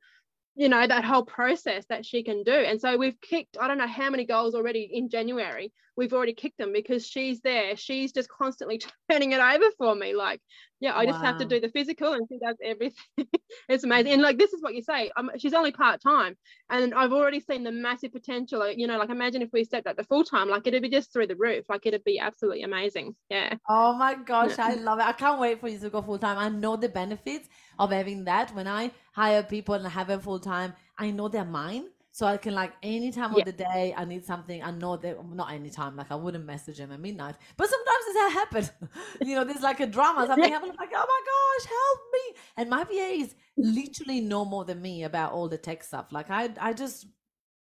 you 0.56 0.68
know 0.68 0.84
that 0.84 1.04
whole 1.04 1.24
process 1.24 1.84
that 1.88 2.04
she 2.04 2.24
can 2.24 2.42
do 2.42 2.52
and 2.52 2.80
so 2.80 2.96
we've 2.96 3.20
kicked 3.20 3.56
i 3.60 3.68
don't 3.68 3.78
know 3.78 3.86
how 3.86 4.10
many 4.10 4.26
goals 4.26 4.56
already 4.56 4.90
in 4.92 5.08
january 5.08 5.72
we've 5.96 6.12
already 6.12 6.34
kicked 6.34 6.58
them 6.58 6.72
because 6.72 7.06
she's 7.06 7.40
there. 7.40 7.76
She's 7.76 8.12
just 8.12 8.28
constantly 8.28 8.80
turning 9.10 9.32
it 9.32 9.40
over 9.40 9.66
for 9.78 9.94
me. 9.94 10.14
Like 10.14 10.40
yeah 10.80 10.92
i 10.92 11.04
wow. 11.04 11.12
just 11.12 11.24
have 11.24 11.38
to 11.38 11.44
do 11.44 11.60
the 11.60 11.68
physical 11.68 12.14
and 12.14 12.26
she 12.28 12.38
does 12.38 12.56
everything. 12.64 12.96
It's 13.68 13.84
amazing. 13.84 14.12
And 14.12 14.22
like 14.22 14.38
this 14.38 14.52
is 14.52 14.62
what 14.62 14.74
you 14.74 14.82
say 14.82 15.10
um, 15.16 15.30
she's 15.36 15.54
only 15.54 15.72
part-time. 15.72 16.36
And 16.70 16.94
i've 16.94 17.12
already 17.12 17.40
seen 17.40 17.62
the 17.62 17.72
massive 17.72 18.12
potential 18.12 18.68
you 18.70 18.86
know 18.86 18.98
like 18.98 19.10
imagine 19.10 19.42
if 19.42 19.50
we 19.52 19.64
stepped 19.64 19.86
up 19.86 19.96
to 19.96 20.04
full-time 20.04 20.48
like 20.48 20.66
it'd 20.66 20.82
be 20.82 20.88
just 20.88 21.12
through 21.12 21.28
the 21.28 21.36
roof. 21.36 21.64
Like 21.68 21.86
it'd 21.86 22.04
be 22.04 22.18
absolutely 22.18 22.62
amazing. 22.62 23.14
Yeah. 23.28 23.54
Oh 23.68 23.92
my 23.94 24.14
gosh 24.14 24.58
i 24.58 24.74
love 24.74 24.98
it. 24.98 25.06
I 25.06 25.12
can't 25.12 25.40
wait 25.40 25.60
for 25.60 25.68
you 25.68 25.78
to 25.78 25.90
go 25.90 26.02
full-time. 26.02 26.38
I 26.38 26.48
know 26.48 26.76
the 26.76 26.88
benefits 26.88 27.48
of 27.78 27.90
having 27.90 28.24
that. 28.24 28.54
When 28.54 28.66
i 28.66 28.90
hire 29.12 29.42
people 29.42 29.74
and 29.74 29.86
have 29.86 30.06
them 30.06 30.20
full-time 30.20 30.72
i 30.98 31.10
know 31.10 31.28
they're 31.28 31.44
mine 31.44 31.86
so 32.20 32.26
I 32.26 32.36
can 32.36 32.54
like 32.54 32.72
any 32.82 33.10
time 33.12 33.32
yeah. 33.32 33.38
of 33.38 33.44
the 33.46 33.52
day 33.52 33.94
I 33.96 34.04
need 34.04 34.26
something. 34.26 34.62
I 34.62 34.72
know 34.72 34.98
that 34.98 35.16
not 35.34 35.54
any 35.54 35.70
time. 35.70 35.96
Like 35.96 36.12
I 36.12 36.16
wouldn't 36.16 36.44
message 36.44 36.78
him 36.78 36.92
at 36.92 37.00
midnight. 37.00 37.36
But 37.56 37.70
sometimes 37.70 38.04
this 38.04 38.32
happens. 38.34 38.72
you 39.26 39.34
know, 39.36 39.42
there's 39.42 39.62
like 39.62 39.80
a 39.80 39.86
drama. 39.86 40.26
Something 40.26 40.52
happens. 40.52 40.72
I'm 40.72 40.76
like, 40.76 40.94
oh 40.94 41.06
my 41.14 41.22
gosh, 41.30 41.70
help 41.78 42.00
me! 42.12 42.40
And 42.58 42.68
my 42.68 42.84
VA 42.84 43.24
is 43.24 43.34
literally 43.56 44.20
know 44.20 44.44
more 44.44 44.66
than 44.66 44.82
me 44.82 45.04
about 45.04 45.32
all 45.32 45.48
the 45.48 45.56
tech 45.56 45.82
stuff. 45.82 46.08
Like 46.12 46.28
I, 46.28 46.50
I 46.60 46.74
just 46.74 47.06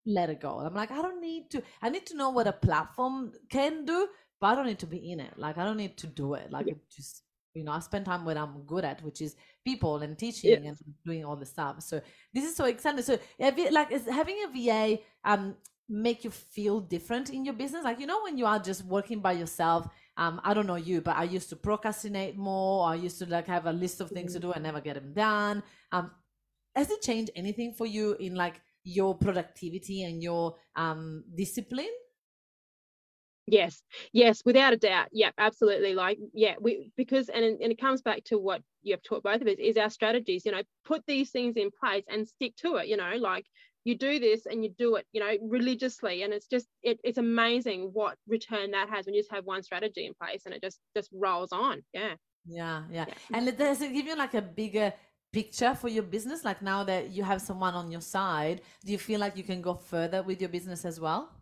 let 0.05 0.29
it 0.29 0.43
go. 0.43 0.59
I'm 0.59 0.75
like, 0.75 0.91
I 0.91 1.01
don't 1.01 1.23
need 1.23 1.51
to. 1.53 1.63
I 1.81 1.89
need 1.89 2.05
to 2.09 2.17
know 2.19 2.29
what 2.29 2.47
a 2.47 2.53
platform 2.53 3.33
can 3.49 3.87
do, 3.87 4.07
but 4.39 4.49
I 4.49 4.55
don't 4.55 4.67
need 4.67 4.81
to 4.81 4.87
be 4.87 5.13
in 5.13 5.19
it. 5.19 5.33
Like 5.39 5.57
I 5.57 5.65
don't 5.65 5.79
need 5.79 5.97
to 5.97 6.07
do 6.07 6.35
it. 6.35 6.53
Like 6.53 6.67
yeah. 6.67 6.75
it 6.75 6.91
just 6.95 7.23
you 7.55 7.65
know, 7.65 7.73
I 7.73 7.81
spend 7.81 8.07
time 8.07 8.25
what 8.25 8.37
I'm 8.37 8.63
good 8.67 8.85
at, 8.85 9.03
which 9.03 9.21
is 9.21 9.37
people 9.65 9.99
and 9.99 10.19
teaching 10.19 10.65
yes. 10.65 10.81
and 10.85 10.95
doing 11.05 11.25
all 11.25 11.37
the 11.37 11.47
stuff. 11.47 11.83
So 11.83 12.01
this 12.33 12.45
is 12.45 12.57
so 12.57 12.65
exciting. 12.65 13.03
So 13.03 13.19
like 13.39 13.93
is 13.93 14.07
having 14.07 14.37
a 14.45 14.49
VA 14.53 14.99
um 15.25 15.57
make 15.89 16.25
you 16.25 16.31
feel 16.31 16.81
different 16.81 17.31
in 17.31 17.45
your 17.45 17.55
business? 17.55 17.85
Like 17.85 18.01
you 18.01 18.07
know 18.07 18.23
when 18.23 18.39
you 18.39 18.47
are 18.47 18.59
just 18.59 18.85
working 18.85 19.21
by 19.21 19.33
yourself. 19.33 19.89
Um, 20.17 20.43
I 20.45 20.53
don't 20.53 20.67
know 20.67 20.77
you, 20.77 21.01
but 21.01 21.17
I 21.17 21.25
used 21.25 21.49
to 21.51 21.57
procrastinate 21.57 22.37
more. 22.37 22.87
I 22.87 22.97
used 22.97 23.19
to 23.21 23.27
like 23.27 23.47
have 23.47 23.65
a 23.65 23.73
list 23.73 24.03
of 24.03 24.11
things 24.11 24.35
to 24.35 24.41
mm-hmm. 24.41 24.49
do 24.49 24.53
and 24.53 24.63
never 24.63 24.81
get 24.81 24.95
them 24.95 25.15
done. 25.15 25.63
Um, 25.91 26.11
has 26.77 26.91
it 26.91 27.01
changed 27.01 27.31
anything 27.35 27.73
for 27.73 27.87
you 27.87 28.15
in 28.21 28.35
like 28.35 28.61
your 28.85 29.15
productivity 29.15 30.03
and 30.03 30.23
your 30.23 30.57
um 30.77 31.25
discipline? 31.35 31.95
Yes, 33.47 33.83
yes, 34.13 34.43
without 34.45 34.73
a 34.73 34.77
doubt. 34.77 35.09
Yeah, 35.11 35.31
absolutely. 35.37 35.95
Like, 35.95 36.19
yeah, 36.33 36.55
we 36.61 36.93
because 36.97 37.29
and 37.29 37.45
and 37.45 37.73
it 37.73 37.81
comes 37.81 38.01
back 38.01 38.23
to 38.25 38.39
what 38.39 38.63
you 38.83 38.95
have 38.95 39.03
taught 39.03 39.25
both 39.25 39.41
of 39.41 39.49
us 39.49 39.57
is 39.59 39.77
our 39.77 39.91
strategies. 39.91 40.47
You 40.47 40.53
know, 40.53 40.63
put 40.85 41.03
these 41.07 41.31
things 41.31 41.57
in 41.57 41.71
place 41.71 42.05
and 42.09 42.27
stick 42.27 42.55
to 42.59 42.77
it. 42.77 42.87
You 42.87 42.97
know, 42.97 43.17
like 43.19 43.47
you 43.85 43.99
do 43.99 44.21
this 44.21 44.47
and 44.47 44.63
you 44.63 44.71
do 44.79 44.95
it, 44.95 45.07
you 45.13 45.21
know, 45.21 45.33
religiously, 45.43 46.23
and 46.23 46.33
it's 46.33 46.47
just 46.47 46.69
it, 46.85 47.01
it's 47.03 47.19
amazing 47.19 47.91
what 47.93 48.17
return 48.29 48.71
that 48.71 48.89
has 48.89 49.07
when 49.07 49.15
you 49.15 49.21
just 49.23 49.33
have 49.33 49.45
one 49.45 49.63
strategy 49.63 50.07
in 50.07 50.15
place 50.15 50.43
and 50.47 50.55
it 50.55 50.63
just 50.63 50.79
just 50.97 51.11
rolls 51.13 51.53
on. 51.53 51.83
Yeah. 51.93 52.15
Yeah, 52.47 52.83
yeah. 52.91 53.07
yeah. 53.09 53.15
And 53.33 53.59
does 53.59 53.83
it 53.83 53.93
give 53.93 54.07
you 54.07 54.17
like 54.17 54.35
a 54.35 54.43
bigger 54.43 54.93
picture 55.33 55.75
for 55.75 55.89
your 55.89 56.05
business? 56.05 56.45
Like 56.45 56.63
now 56.63 56.85
that 56.85 57.11
you 57.11 57.25
have 57.25 57.41
someone 57.41 57.75
on 57.75 57.91
your 57.91 58.01
side, 58.01 58.61
do 58.85 58.93
you 58.93 58.99
feel 58.99 59.19
like 59.19 59.37
you 59.37 59.45
can 59.45 59.63
go 59.63 59.75
further 59.75 60.23
with 60.23 60.41
your 60.41 60.51
business 60.51 60.85
as 60.85 61.01
well? 61.01 61.42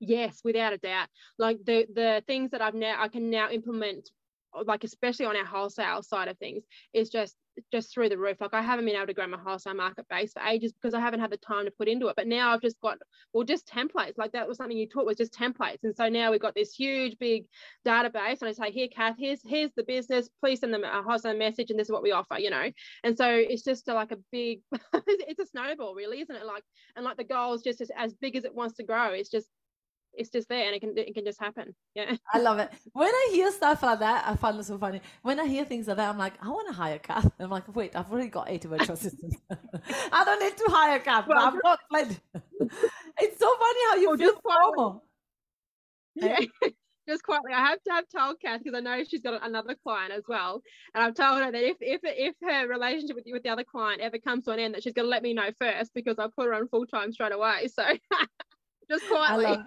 Yes, 0.00 0.40
without 0.44 0.72
a 0.72 0.78
doubt. 0.78 1.08
Like 1.38 1.64
the 1.64 1.86
the 1.92 2.22
things 2.26 2.50
that 2.50 2.60
I've 2.60 2.74
now 2.74 2.96
I 3.00 3.08
can 3.08 3.30
now 3.30 3.50
implement 3.50 4.10
uh, 4.54 4.64
like 4.66 4.84
especially 4.84 5.26
on 5.26 5.36
our 5.36 5.44
wholesale 5.44 6.02
side 6.02 6.28
of 6.28 6.38
things 6.38 6.64
is 6.92 7.08
just 7.08 7.36
just 7.72 7.92
through 7.92 8.10
the 8.10 8.18
roof. 8.18 8.38
Like 8.38 8.52
i 8.52 8.60
haven't 8.60 8.84
been 8.84 8.96
able 8.96 9.06
to 9.06 9.14
grow 9.14 9.26
my 9.26 9.38
wholesale 9.38 9.72
market 9.72 10.06
base 10.10 10.34
for 10.34 10.42
ages 10.42 10.72
because 10.72 10.92
i 10.92 11.00
haven't 11.00 11.20
had 11.20 11.30
the 11.30 11.38
time 11.38 11.64
to 11.64 11.70
put 11.70 11.88
into 11.88 12.08
it. 12.08 12.16
But 12.16 12.26
now 12.26 12.52
i've 12.52 12.60
just 12.60 12.78
got 12.80 12.98
well 13.32 13.44
just 13.44 13.66
templates. 13.66 14.18
Like 14.18 14.32
that 14.32 14.46
was 14.46 14.58
something 14.58 14.76
you 14.76 14.86
taught 14.86 15.06
was 15.06 15.16
just 15.16 15.32
templates. 15.32 15.82
And 15.82 15.96
so 15.96 16.10
now 16.10 16.30
we've 16.30 16.40
got 16.40 16.54
this 16.54 16.74
huge 16.74 17.16
big 17.18 17.46
database 17.86 18.42
and 18.42 18.48
i 18.50 18.52
say 18.52 18.70
here 18.70 18.88
kath 18.88 19.16
here's 19.18 19.40
here's 19.42 19.70
the 19.76 19.84
business. 19.84 20.28
Please 20.40 20.60
send 20.60 20.74
them 20.74 20.84
a 20.84 21.02
wholesale 21.02 21.36
message 21.36 21.70
and 21.70 21.78
this 21.78 21.86
is 21.86 21.92
what 21.92 22.02
we 22.02 22.12
offer 22.12 22.38
you 22.38 22.50
know? 22.50 22.70
And 23.02 23.16
so 23.16 23.26
it's 23.30 23.62
just 23.62 23.88
a, 23.88 23.94
like 23.94 24.12
a 24.12 24.18
big 24.30 24.60
it's 24.92 25.40
a 25.40 25.46
snowball 25.46 25.94
really 25.94 26.20
isn't 26.20 26.36
it? 26.36 26.44
Like 26.44 26.64
and 26.96 27.04
like 27.04 27.16
the 27.16 27.24
goal 27.24 27.54
is 27.54 27.62
just 27.62 27.80
as, 27.80 27.90
as 27.96 28.12
big 28.12 28.36
as 28.36 28.44
it 28.44 28.54
wants 28.54 28.76
to 28.76 28.84
grow. 28.84 29.12
It's 29.12 29.30
just 29.30 29.48
it's 30.16 30.30
just 30.30 30.48
there 30.48 30.66
and 30.66 30.74
it 30.74 30.80
can 30.80 30.96
it 30.96 31.14
can 31.14 31.24
just 31.24 31.40
happen. 31.40 31.74
Yeah. 31.94 32.16
I 32.32 32.38
love 32.38 32.58
it. 32.58 32.70
When 32.92 33.08
I 33.08 33.28
hear 33.32 33.50
stuff 33.52 33.82
like 33.82 33.98
that, 34.00 34.24
I 34.26 34.36
find 34.36 34.58
it 34.58 34.64
so 34.64 34.78
funny. 34.78 35.00
When 35.22 35.38
I 35.38 35.46
hear 35.46 35.64
things 35.64 35.86
like 35.88 35.96
that, 35.98 36.08
I'm 36.08 36.18
like, 36.18 36.34
I 36.42 36.48
want 36.48 36.68
to 36.68 36.74
hire 36.74 36.98
Kath. 36.98 37.30
I'm 37.38 37.50
like, 37.50 37.74
wait, 37.74 37.94
I've 37.94 38.10
already 38.10 38.28
got 38.28 38.50
80 38.50 38.68
virtual 38.68 38.94
assistants. 38.94 39.36
I 39.50 40.24
don't 40.24 40.40
need 40.40 40.56
to 40.56 40.66
hire 40.68 40.98
Kath, 40.98 41.26
well, 41.28 41.38
i'm 41.38 41.58
not 41.62 41.78
plenty. 41.90 42.16
it's 43.20 43.38
so 43.38 43.56
funny 43.58 43.80
how 43.90 43.96
you 43.96 44.16
feel 44.16 44.40
formal. 44.42 45.04
Yeah. 46.18 46.40
just 47.06 47.22
quietly, 47.24 47.52
I 47.52 47.60
have 47.66 47.82
to 47.82 47.92
have 47.92 48.04
told 48.08 48.40
Kath 48.40 48.62
because 48.64 48.74
I 48.74 48.80
know 48.80 49.04
she's 49.04 49.20
got 49.20 49.46
another 49.46 49.76
client 49.82 50.14
as 50.14 50.22
well, 50.26 50.62
and 50.94 51.04
I've 51.04 51.14
told 51.14 51.42
her 51.42 51.52
that 51.52 51.62
if 51.62 51.76
if 51.78 52.00
if 52.04 52.34
her 52.40 52.66
relationship 52.66 53.16
with 53.16 53.26
you 53.26 53.34
with 53.34 53.42
the 53.42 53.50
other 53.50 53.64
client 53.64 54.00
ever 54.00 54.16
comes 54.18 54.46
to 54.46 54.52
an 54.52 54.58
end, 54.58 54.74
that 54.74 54.82
she's 54.82 54.94
going 54.94 55.04
to 55.04 55.10
let 55.10 55.22
me 55.22 55.34
know 55.34 55.50
first 55.60 55.92
because 55.92 56.18
I 56.18 56.28
put 56.34 56.46
her 56.46 56.54
on 56.54 56.68
full 56.68 56.86
time 56.86 57.12
straight 57.12 57.34
away. 57.34 57.68
So 57.68 57.84
just 58.90 59.06
quietly. 59.08 59.46
I 59.46 59.50
love 59.50 59.64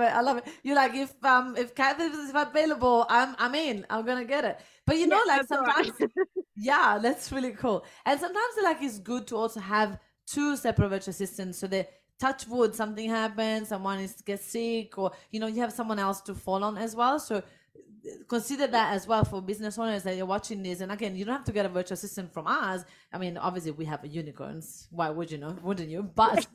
it. 0.00 0.12
I 0.12 0.20
love 0.20 0.38
it. 0.38 0.44
You're 0.62 0.76
like, 0.76 0.94
if 0.94 1.12
um 1.24 1.56
if 1.56 1.74
Kath 1.74 2.00
is 2.00 2.32
available, 2.34 3.06
I'm 3.08 3.34
I'm 3.38 3.54
in. 3.54 3.86
I'm 3.90 4.04
gonna 4.04 4.24
get 4.24 4.44
it. 4.44 4.60
But 4.86 4.96
you 4.98 5.06
know, 5.06 5.22
like 5.26 5.44
sometimes, 5.46 5.90
right. 6.00 6.10
yeah, 6.56 6.98
that's 7.00 7.30
really 7.32 7.52
cool. 7.52 7.84
And 8.04 8.18
sometimes 8.18 8.54
like 8.62 8.82
it's 8.82 8.98
good 8.98 9.26
to 9.28 9.36
also 9.36 9.60
have 9.60 9.98
two 10.26 10.56
separate 10.56 10.88
virtual 10.88 11.10
assistants 11.10 11.58
so 11.58 11.66
that 11.68 11.90
touch 12.18 12.46
wood 12.46 12.74
something 12.74 13.08
happens, 13.08 13.68
someone 13.68 13.98
is 14.00 14.14
gets 14.22 14.44
sick, 14.44 14.96
or 14.98 15.12
you 15.30 15.40
know, 15.40 15.46
you 15.46 15.60
have 15.60 15.72
someone 15.72 15.98
else 15.98 16.20
to 16.22 16.34
fall 16.34 16.62
on 16.64 16.78
as 16.78 16.94
well. 16.94 17.18
So 17.18 17.42
consider 18.28 18.66
that 18.66 18.94
as 18.94 19.06
well 19.06 19.24
for 19.24 19.40
business 19.40 19.78
owners 19.78 20.02
that 20.02 20.16
you're 20.16 20.26
watching 20.26 20.62
this. 20.62 20.80
And 20.80 20.90
again, 20.90 21.14
you 21.16 21.24
don't 21.24 21.36
have 21.36 21.44
to 21.44 21.52
get 21.52 21.66
a 21.66 21.68
virtual 21.68 21.94
assistant 21.94 22.32
from 22.32 22.46
us. 22.46 22.84
I 23.12 23.18
mean, 23.18 23.36
obviously 23.36 23.72
we 23.72 23.84
have 23.84 24.04
unicorns. 24.04 24.88
Why 24.90 25.10
would 25.10 25.30
you 25.30 25.38
know? 25.38 25.56
Wouldn't 25.62 25.88
you? 25.88 26.02
But 26.14 26.46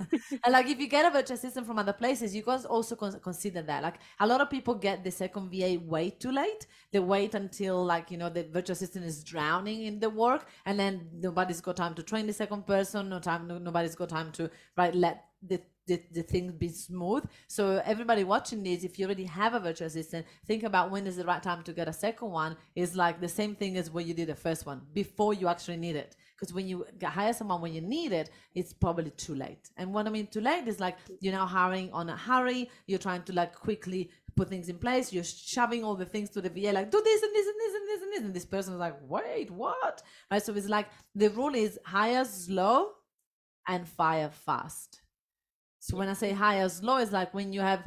and 0.44 0.52
like 0.52 0.68
if 0.68 0.80
you 0.80 0.88
get 0.88 1.06
a 1.06 1.10
virtual 1.12 1.36
assistant 1.36 1.66
from 1.66 1.80
other 1.80 1.94
places, 1.94 2.36
you 2.36 2.42
guys 2.42 2.66
also 2.66 2.96
consider 2.96 3.62
that. 3.62 3.84
Like 3.84 3.96
a 4.20 4.28
lot 4.28 4.42
of 4.42 4.50
people 4.50 4.76
get 4.76 5.04
the 5.04 5.12
second 5.12 5.52
VA 5.52 5.80
way 5.80 6.10
too 6.10 6.32
late. 6.32 6.68
They 6.92 7.00
wait 7.00 7.36
until 7.36 7.84
like 7.86 8.12
you 8.12 8.18
know 8.18 8.30
the 8.30 8.44
virtual 8.44 8.74
assistant 8.74 9.06
is 9.06 9.24
drowning 9.24 9.84
in 9.84 10.00
the 10.00 10.10
work, 10.10 10.48
and 10.66 10.80
then 10.80 11.08
nobody's 11.14 11.62
got 11.62 11.78
time 11.78 11.96
to 11.96 12.04
train 12.04 12.28
the 12.28 12.34
second 12.34 12.66
person. 12.66 13.10
No 13.10 13.20
time. 13.20 13.48
No, 13.48 13.58
nobody's 13.58 13.96
got 13.96 14.10
time 14.10 14.32
to 14.34 14.50
right 14.76 14.94
let 14.94 15.26
the 15.42 15.62
the, 15.88 16.02
the 16.12 16.24
things 16.24 16.54
be 16.54 16.70
smooth. 16.70 17.24
So 17.48 17.82
everybody 17.86 18.24
watching 18.24 18.64
this, 18.64 18.84
if 18.84 19.00
you 19.00 19.06
already 19.06 19.26
have 19.26 19.54
a 19.54 19.60
virtual 19.60 19.88
assistant, 19.88 20.26
think 20.46 20.64
about 20.64 20.92
when 20.92 21.08
is 21.08 21.16
the 21.16 21.26
right 21.26 21.42
time 21.42 21.64
to 21.64 21.74
get 21.74 21.88
a 21.88 21.94
second 21.94 22.30
one. 22.30 22.56
Is 22.76 22.96
like 22.96 23.20
the 23.20 23.30
same 23.30 23.56
thing 23.56 23.78
as 23.78 23.90
when 23.90 24.06
you 24.08 24.14
did 24.14 24.28
the 24.28 24.36
first 24.36 24.66
one 24.66 24.82
before 24.94 25.34
you 25.34 25.48
actually 25.48 25.78
need 25.78 25.96
it. 25.96 26.16
because 26.36 26.54
when 26.54 26.68
you 26.68 26.86
hire 27.04 27.34
someone 27.34 27.62
when 27.62 27.74
you 27.74 27.82
need 27.82 28.12
it 28.12 28.30
it's 28.54 28.74
probably 28.74 29.12
too 29.12 29.36
late. 29.36 29.70
And 29.78 29.94
what 29.94 30.08
i 30.08 30.10
mean 30.10 30.28
too 30.28 30.42
late 30.42 30.68
is 30.68 30.80
like 30.80 30.98
you're 31.20 31.34
now 31.34 31.46
hiring 31.46 31.92
on 31.92 32.10
a 32.10 32.18
hurry. 32.18 32.70
You're 32.86 33.00
trying 33.00 33.24
to 33.24 33.34
like 33.34 33.56
quickly 33.56 34.12
put 34.36 34.50
things 34.50 34.70
in 34.70 34.78
place. 34.78 35.12
You're 35.12 35.24
shoving 35.24 35.84
all 35.84 35.96
the 35.96 36.06
things 36.06 36.30
to 36.32 36.42
the 36.42 36.50
va 36.50 36.72
like 36.74 36.92
do 36.92 37.02
this 37.04 37.24
and 37.24 37.34
this 37.34 37.48
and 37.48 37.58
this 37.62 37.74
and 37.76 37.88
this 37.88 38.02
and 38.02 38.12
this. 38.14 38.24
And 38.26 38.34
this 38.34 38.46
person 38.46 38.74
is 38.74 38.80
like 38.80 38.98
wait 39.02 39.50
what? 39.52 40.02
Right? 40.30 40.44
So 40.44 40.54
it's 40.54 40.70
like 40.70 40.88
the 41.16 41.30
rule 41.30 41.56
is 41.56 41.80
hire 41.86 42.26
slow 42.26 42.92
and 43.68 43.88
fire 43.88 44.30
fast 44.30 45.02
so 45.88 45.96
when 45.96 46.10
i 46.10 46.14
say 46.14 46.32
hire 46.32 46.68
slow 46.68 46.98
it's 46.98 47.12
like 47.12 47.34
when 47.34 47.54
you 47.54 47.62
have 47.62 47.82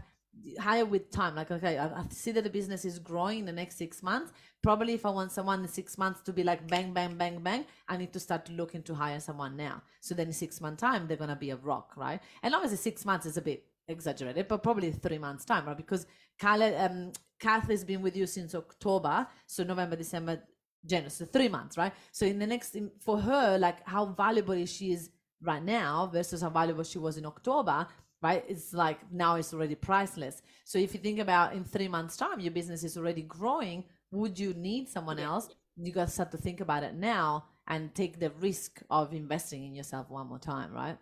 higher 0.59 0.85
with 0.85 1.11
time 1.11 1.35
like 1.35 1.51
okay 1.51 1.77
I, 1.79 1.87
I 1.87 2.05
see 2.11 2.33
that 2.33 2.45
the 2.45 2.51
business 2.51 2.85
is 2.85 2.99
growing 2.99 3.41
in 3.41 3.45
the 3.45 3.53
next 3.53 3.77
six 3.77 4.03
months. 4.03 4.33
Probably 4.63 4.95
if 4.95 5.05
i 5.05 5.11
want 5.11 5.33
someone 5.33 5.61
in 5.61 5.69
six 5.69 5.99
months 5.99 6.21
to 6.23 6.33
be 6.33 6.43
like 6.43 6.67
bang 6.69 6.93
bang 6.93 7.15
bang 7.17 7.41
bang 7.43 7.65
i 7.89 7.97
need 7.97 8.13
to 8.13 8.21
start 8.21 8.49
looking 8.51 8.83
to 8.85 8.95
hire 8.95 9.21
someone 9.21 9.57
now. 9.57 9.83
So 10.01 10.15
then 10.15 10.29
in 10.29 10.33
six 10.33 10.61
months 10.61 10.81
time 10.81 11.07
they're 11.07 11.17
going 11.17 11.31
to 11.31 11.37
be 11.37 11.51
a 11.51 11.57
rock 11.57 11.93
right? 11.97 12.21
And 12.43 12.55
obviously 12.55 12.79
six 12.79 13.05
months 13.05 13.27
is 13.27 13.37
a 13.37 13.43
bit 13.43 13.65
exaggerated 13.89 14.49
but 14.49 14.63
probably 14.63 14.93
three 14.93 15.19
months 15.19 15.45
time 15.45 15.67
right? 15.67 15.77
Because 15.77 16.07
Carla, 16.39 16.75
um, 16.87 17.13
Kath 17.39 17.69
has 17.69 17.85
been 17.85 18.03
with 18.03 18.17
you 18.17 18.27
since 18.27 18.55
october 18.55 19.27
so 19.47 19.65
november 19.65 19.97
december 19.97 20.43
january 20.87 21.11
so 21.11 21.25
three 21.25 21.49
months 21.49 21.77
right? 21.77 21.93
So 22.13 22.25
in 22.25 22.39
the 22.39 22.47
next 22.47 22.77
for 23.01 23.21
her 23.21 23.59
like 23.59 23.87
how 23.87 24.07
valuable 24.07 24.55
is 24.55 24.73
she 24.73 24.93
is 24.93 25.11
right 25.43 25.63
now 25.63 26.09
versus 26.13 26.43
how 26.43 26.51
valuable 26.51 26.85
she 26.85 26.99
was 26.99 27.17
in 27.17 27.25
october 27.25 27.87
right 28.23 28.45
it's 28.49 28.73
like 28.73 28.99
now 29.13 29.37
it's 29.37 29.53
already 29.55 29.75
priceless. 29.75 30.43
So 30.65 30.79
if 30.79 30.95
you 30.95 31.01
think 31.01 31.19
about 31.19 31.55
in 31.55 31.65
three 31.65 31.89
months 31.89 32.17
time 32.17 32.41
your 32.41 32.53
business 32.53 32.85
is 32.85 32.97
already 32.97 33.23
growing 33.23 33.85
would 34.13 34.39
you 34.39 34.55
need 34.55 34.89
someone 34.89 35.21
else? 35.21 35.49
You 35.77 35.93
got 35.93 36.07
to 36.07 36.11
start 36.11 36.33
to 36.33 36.37
think 36.37 36.61
about 36.61 36.83
it 36.83 36.95
now 36.95 37.45
and 37.69 37.95
take 37.95 38.19
the 38.19 38.31
risk 38.41 38.83
of 38.91 39.15
investing 39.15 39.65
in 39.65 39.75
yourself 39.75 40.11
one 40.11 40.27
more 40.27 40.39
time 40.39 40.73
right? 40.73 40.99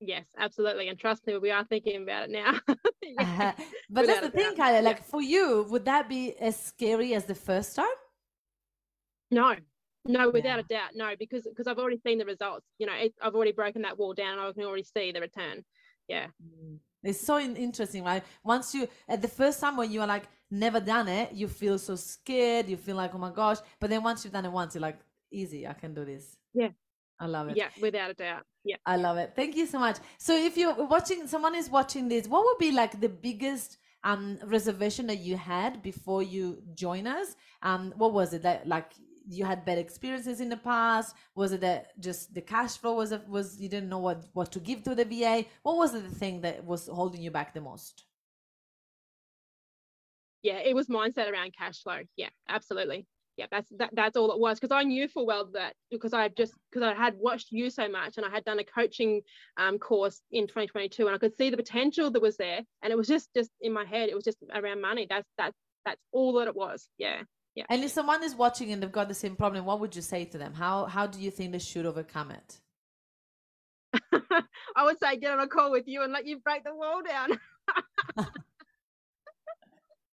Yes 0.00 0.24
absolutely 0.38 0.88
and 0.88 0.98
trust 0.98 1.26
me 1.26 1.36
we 1.38 1.50
are 1.50 1.64
thinking 1.64 2.02
about 2.02 2.24
it 2.24 2.30
now. 2.30 2.58
Yeah. 3.02 3.52
but 3.90 4.06
that's 4.06 4.20
the 4.20 4.30
thing 4.30 4.56
Kyla, 4.56 4.82
like 4.82 4.98
yeah. 4.98 5.02
for 5.02 5.20
you 5.20 5.66
would 5.68 5.84
that 5.84 6.08
be 6.08 6.34
as 6.38 6.58
scary 6.58 7.14
as 7.14 7.24
the 7.24 7.34
first 7.34 7.76
time? 7.76 7.98
No 9.30 9.54
no 10.04 10.30
without 10.30 10.58
yeah. 10.58 10.60
a 10.60 10.62
doubt 10.62 10.90
no 10.94 11.14
because 11.18 11.44
because 11.44 11.66
i've 11.66 11.78
already 11.78 11.98
seen 11.98 12.18
the 12.18 12.24
results 12.24 12.66
you 12.78 12.86
know 12.86 12.94
it, 12.94 13.14
i've 13.22 13.34
already 13.34 13.52
broken 13.52 13.82
that 13.82 13.98
wall 13.98 14.12
down 14.12 14.38
i 14.38 14.50
can 14.52 14.64
already 14.64 14.84
see 14.84 15.12
the 15.12 15.20
return. 15.20 15.64
Yeah. 16.08 16.26
Mm. 16.44 16.78
it's 17.04 17.24
so 17.24 17.38
interesting 17.38 18.04
right? 18.04 18.24
Once 18.44 18.74
you 18.74 18.88
at 19.08 19.22
the 19.22 19.28
first 19.28 19.60
time 19.60 19.76
when 19.76 19.90
you 19.92 20.00
are 20.00 20.06
like 20.06 20.24
never 20.50 20.80
done 20.80 21.08
it 21.08 21.32
you 21.32 21.48
feel 21.48 21.78
so 21.78 21.94
scared 21.94 22.68
you 22.68 22.76
feel 22.76 22.96
like 22.96 23.14
oh 23.14 23.18
my 23.18 23.30
gosh 23.30 23.58
but 23.80 23.88
then 23.88 24.02
once 24.02 24.24
you've 24.24 24.32
done 24.32 24.44
it 24.44 24.52
once 24.52 24.74
you're 24.74 24.82
like 24.82 24.98
easy 25.30 25.66
i 25.66 25.72
can 25.72 25.94
do 25.94 26.04
this. 26.04 26.36
Yeah. 26.52 26.70
I 27.20 27.26
love 27.26 27.48
it. 27.48 27.56
Yeah 27.56 27.68
without 27.80 28.10
a 28.10 28.14
doubt 28.14 28.42
yeah. 28.64 28.76
I 28.86 28.96
love 28.96 29.16
it. 29.16 29.32
Thank 29.34 29.56
you 29.56 29.66
so 29.66 29.78
much. 29.78 29.98
So 30.18 30.36
if 30.36 30.56
you're 30.56 30.84
watching 30.86 31.26
someone 31.26 31.54
is 31.54 31.70
watching 31.70 32.08
this 32.08 32.26
what 32.26 32.44
would 32.44 32.58
be 32.58 32.72
like 32.72 33.00
the 33.00 33.08
biggest 33.08 33.78
um 34.04 34.38
reservation 34.44 35.06
that 35.06 35.18
you 35.18 35.36
had 35.36 35.82
before 35.82 36.22
you 36.22 36.62
join 36.74 37.06
us? 37.06 37.36
Um 37.62 37.94
what 37.96 38.12
was 38.12 38.34
it 38.34 38.42
that 38.42 38.66
like 38.66 38.90
you 39.28 39.44
had 39.44 39.64
bad 39.64 39.78
experiences 39.78 40.40
in 40.40 40.48
the 40.48 40.56
past? 40.56 41.14
Was 41.34 41.52
it 41.52 41.60
that 41.60 41.98
just 42.00 42.34
the 42.34 42.40
cash 42.40 42.76
flow 42.76 42.94
was 42.94 43.14
was 43.28 43.60
you 43.60 43.68
didn't 43.68 43.88
know 43.88 43.98
what 43.98 44.24
what 44.32 44.52
to 44.52 44.60
give 44.60 44.82
to 44.84 44.94
the 44.94 45.04
va 45.04 45.44
what 45.62 45.76
was 45.76 45.92
the 45.92 46.00
thing 46.02 46.40
that 46.42 46.64
was 46.64 46.88
holding 46.88 47.22
you 47.22 47.30
back 47.30 47.54
the 47.54 47.60
most? 47.60 48.04
Yeah 50.42 50.58
it 50.58 50.74
was 50.74 50.88
mindset 50.88 51.30
around 51.30 51.54
cash 51.56 51.82
flow. 51.82 52.00
Yeah 52.16 52.30
absolutely. 52.48 53.06
Yeah 53.36 53.46
that's 53.50 53.70
that, 53.78 53.90
that's 53.94 54.16
all 54.16 54.30
it 54.32 54.38
was 54.38 54.60
because 54.60 54.74
i 54.74 54.82
knew 54.82 55.08
full 55.08 55.24
well 55.24 55.48
that 55.54 55.74
because 55.90 56.12
i 56.12 56.28
just 56.28 56.52
because 56.70 56.86
i 56.86 56.92
had 56.92 57.14
watched 57.16 57.50
you 57.50 57.70
so 57.70 57.88
much 57.88 58.18
and 58.18 58.26
i 58.26 58.30
had 58.30 58.44
done 58.44 58.58
a 58.58 58.64
coaching 58.64 59.22
um, 59.56 59.78
course 59.78 60.20
in 60.32 60.46
2022 60.46 61.06
and 61.06 61.14
i 61.14 61.18
could 61.18 61.34
see 61.34 61.48
the 61.48 61.56
potential 61.56 62.10
that 62.10 62.20
was 62.20 62.36
there 62.36 62.60
and 62.82 62.92
it 62.92 62.96
was 62.96 63.08
just 63.08 63.30
just 63.34 63.50
in 63.62 63.72
my 63.72 63.86
head 63.86 64.10
it 64.10 64.14
was 64.14 64.24
just 64.24 64.36
around 64.54 64.82
money. 64.82 65.06
That's 65.08 65.26
that's 65.38 65.56
that's 65.84 66.00
all 66.12 66.34
that 66.34 66.48
it 66.48 66.54
was. 66.54 66.88
Yeah 66.98 67.22
yeah 67.54 67.64
and 67.68 67.84
if 67.84 67.90
someone 67.90 68.22
is 68.22 68.34
watching 68.34 68.72
and 68.72 68.82
they've 68.82 68.92
got 68.92 69.08
the 69.08 69.14
same 69.14 69.36
problem 69.36 69.64
what 69.64 69.80
would 69.80 69.94
you 69.94 70.02
say 70.02 70.24
to 70.24 70.38
them 70.38 70.54
how 70.54 70.86
how 70.86 71.06
do 71.06 71.20
you 71.20 71.30
think 71.30 71.52
they 71.52 71.58
should 71.58 71.86
overcome 71.86 72.30
it 72.30 72.60
i 74.76 74.84
would 74.84 74.98
say 74.98 75.16
get 75.16 75.32
on 75.32 75.40
a 75.40 75.46
call 75.46 75.70
with 75.70 75.86
you 75.86 76.02
and 76.02 76.12
let 76.12 76.26
you 76.26 76.38
break 76.38 76.64
the 76.64 76.74
wall 76.74 77.02
down 77.02 77.38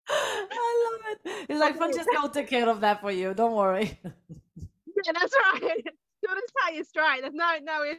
I 0.10 0.92
love 0.92 1.02
it. 1.26 1.46
It's 1.50 1.60
like 1.60 1.78
Francesca 1.78 2.12
will 2.22 2.30
take 2.30 2.48
care 2.48 2.70
of 2.70 2.82
that 2.82 3.02
for 3.02 3.12
you. 3.12 3.34
Don't 3.34 3.54
worry. 3.54 4.00
Yeah, 4.06 5.12
that's 5.14 5.34
right. 5.54 5.82
She'll 6.26 6.36
just 6.36 6.54
tell 6.58 6.74
you 6.74 6.84
straight. 6.84 7.22
There's 7.22 7.34
no 7.34 7.58
no. 7.62 7.96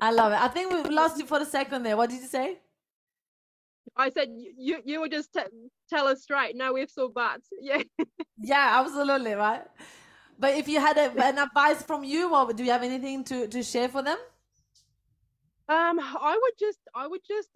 I 0.00 0.10
love 0.12 0.32
it. 0.32 0.40
I 0.40 0.48
think 0.48 0.72
we 0.72 0.90
lost 0.90 1.18
you 1.18 1.26
for 1.26 1.38
a 1.38 1.44
second 1.44 1.82
there. 1.82 1.96
What 1.96 2.10
did 2.10 2.20
you 2.20 2.28
say? 2.28 2.58
I 3.96 4.10
said 4.10 4.28
you 4.30 4.78
you 4.84 5.00
would 5.00 5.10
just 5.10 5.32
t- 5.32 5.40
tell 5.88 6.06
us 6.06 6.22
straight, 6.22 6.56
no 6.56 6.76
ifs 6.76 6.96
or 6.96 7.10
buts. 7.10 7.48
Yeah. 7.60 7.82
yeah, 8.38 8.80
absolutely 8.80 9.34
right. 9.34 9.62
But 10.38 10.56
if 10.56 10.68
you 10.68 10.80
had 10.80 10.96
a, 10.96 11.10
an 11.22 11.38
advice 11.38 11.82
from 11.82 12.04
you, 12.04 12.34
or 12.34 12.52
do 12.52 12.64
you 12.64 12.70
have 12.70 12.82
anything 12.82 13.24
to 13.24 13.48
to 13.48 13.62
share 13.62 13.88
for 13.88 14.02
them? 14.02 14.18
Um, 15.68 16.00
I 16.00 16.38
would 16.40 16.54
just 16.58 16.78
I 16.94 17.06
would 17.06 17.20
just 17.26 17.50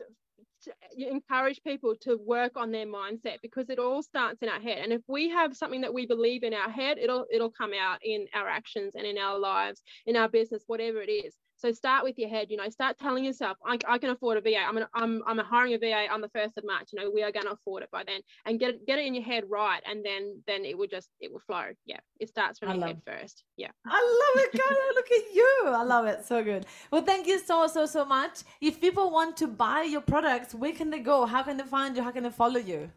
encourage 0.97 1.61
people 1.63 1.95
to 2.01 2.17
work 2.17 2.53
on 2.57 2.71
their 2.71 2.87
mindset 2.87 3.39
because 3.43 3.69
it 3.69 3.79
all 3.79 4.03
starts 4.03 4.41
in 4.43 4.49
our 4.49 4.61
head 4.61 4.79
and 4.79 4.93
if 4.95 5.03
we 5.09 5.29
have 5.29 5.55
something 5.55 5.83
that 5.83 5.93
we 5.93 6.07
believe 6.07 6.43
in 6.43 6.55
our 6.55 6.71
head 6.71 6.97
it'll 6.97 7.27
it'll 7.31 7.51
come 7.51 7.73
out 7.75 7.99
in 8.03 8.27
our 8.35 8.49
actions 8.49 8.95
and 8.95 9.07
in 9.07 9.19
our 9.19 9.39
lives 9.39 9.83
in 10.07 10.17
our 10.17 10.29
business 10.29 10.63
whatever 10.67 11.03
it 11.03 11.11
is 11.11 11.35
so 11.65 11.73
start 11.73 12.05
with 12.05 12.19
your 12.19 12.29
head, 12.29 12.49
you 12.51 12.59
know, 12.59 12.69
start 12.69 12.99
telling 12.99 13.25
yourself, 13.25 13.57
I, 13.65 13.79
I 13.89 13.97
can 13.97 14.11
afford 14.11 14.37
a 14.37 14.43
VA. 14.43 14.59
I'm, 14.59 14.75
gonna, 14.75 14.89
I'm, 14.93 15.23
I'm 15.27 15.39
hiring 15.39 15.73
a 15.73 15.79
VA 15.79 16.13
on 16.13 16.21
the 16.21 16.29
1st 16.29 16.59
of 16.59 16.65
March, 16.67 16.91
you 16.93 17.01
know, 17.01 17.11
we 17.11 17.23
are 17.23 17.33
going 17.33 17.47
to 17.47 17.53
afford 17.53 17.83
it 17.83 17.91
by 17.91 18.05
then 18.07 18.21
and 18.45 18.61
get 18.61 18.71
it, 18.71 18.87
get 18.87 18.99
it 18.99 19.07
in 19.07 19.15
your 19.15 19.25
head 19.25 19.45
right. 19.49 19.81
And 19.89 20.05
then, 20.05 20.43
then 20.47 20.67
it 20.67 20.77
will 20.77 20.89
just, 20.89 21.09
it 21.21 21.33
will 21.33 21.41
flow. 21.41 21.69
Yeah. 21.87 22.01
It 22.21 22.29
starts 22.29 22.59
from 22.59 22.69
I 22.69 22.75
your 22.75 22.87
head 22.89 23.01
first. 23.07 23.45
Yeah. 23.57 23.71
I 23.87 23.97
love 23.97 24.45
it. 24.45 24.59
God, 24.59 24.77
look 24.95 25.11
at 25.11 25.35
you. 25.35 25.63
I 25.69 25.83
love 25.85 26.05
it. 26.05 26.27
So 26.27 26.45
good. 26.45 26.67
Well, 26.91 27.01
thank 27.01 27.27
you 27.27 27.39
so, 27.39 27.67
so, 27.67 27.87
so 27.87 28.05
much. 28.05 28.41
If 28.61 28.79
people 28.79 29.11
want 29.11 29.39
to 29.39 29.47
buy 29.47 29.85
your 29.85 30.03
products, 30.03 30.55
where 30.55 30.73
can 30.73 30.91
they 30.91 31.01
go? 31.01 31.25
How 31.25 31.43
can 31.45 31.57
they 31.57 31.65
find 31.65 31.97
you? 31.97 32.03
How 32.03 32.11
can 32.11 32.25
they 32.25 32.31
follow 32.31 32.61
you? 32.61 32.91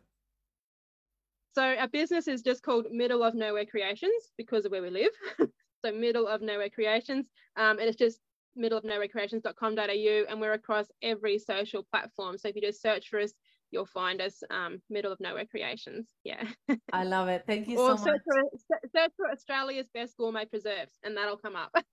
So 1.56 1.63
our 1.63 1.88
business 1.88 2.27
is 2.27 2.41
just 2.41 2.63
called 2.63 2.88
Middle 2.91 3.23
of 3.23 3.34
Nowhere 3.34 3.65
Creations 3.65 4.34
because 4.38 4.65
of 4.65 4.73
where 4.73 4.82
we 4.82 4.89
live. 4.89 5.12
so 5.86 5.91
Middle 5.93 6.27
of 6.27 6.41
Nowhere 6.41 6.69
Creations. 6.69 7.30
Um, 7.56 7.80
and 7.80 7.88
it's 7.88 7.95
just 7.95 8.19
middleofnowherecreations.com.au 8.58 10.26
and 10.30 10.41
we're 10.41 10.54
across 10.54 10.86
every 11.02 11.39
social 11.39 11.84
platform. 11.84 12.38
So 12.38 12.48
if 12.48 12.56
you 12.56 12.62
just 12.62 12.82
search 12.82 13.10
for 13.10 13.20
us, 13.20 13.34
you'll 13.72 13.86
find 13.86 14.22
us 14.22 14.43
um, 14.50 14.82
middle 14.89 15.12
of 15.12 15.20
nowhere 15.20 15.46
creations 15.46 16.08
yeah 16.24 16.43
i 16.93 17.04
love 17.04 17.28
it 17.28 17.43
thank 17.46 17.67
you 17.67 17.78
or 17.78 17.98
so 17.98 18.06
search 18.06 18.22
much 18.28 18.43
for, 18.70 18.80
search 18.96 19.12
for 19.17 19.30
australia's 19.30 19.89
best 19.93 20.15
gourmet 20.17 20.46
preserves 20.46 20.93
and 21.04 21.17
that'll 21.17 21.38
come 21.38 21.56
up 21.56 21.76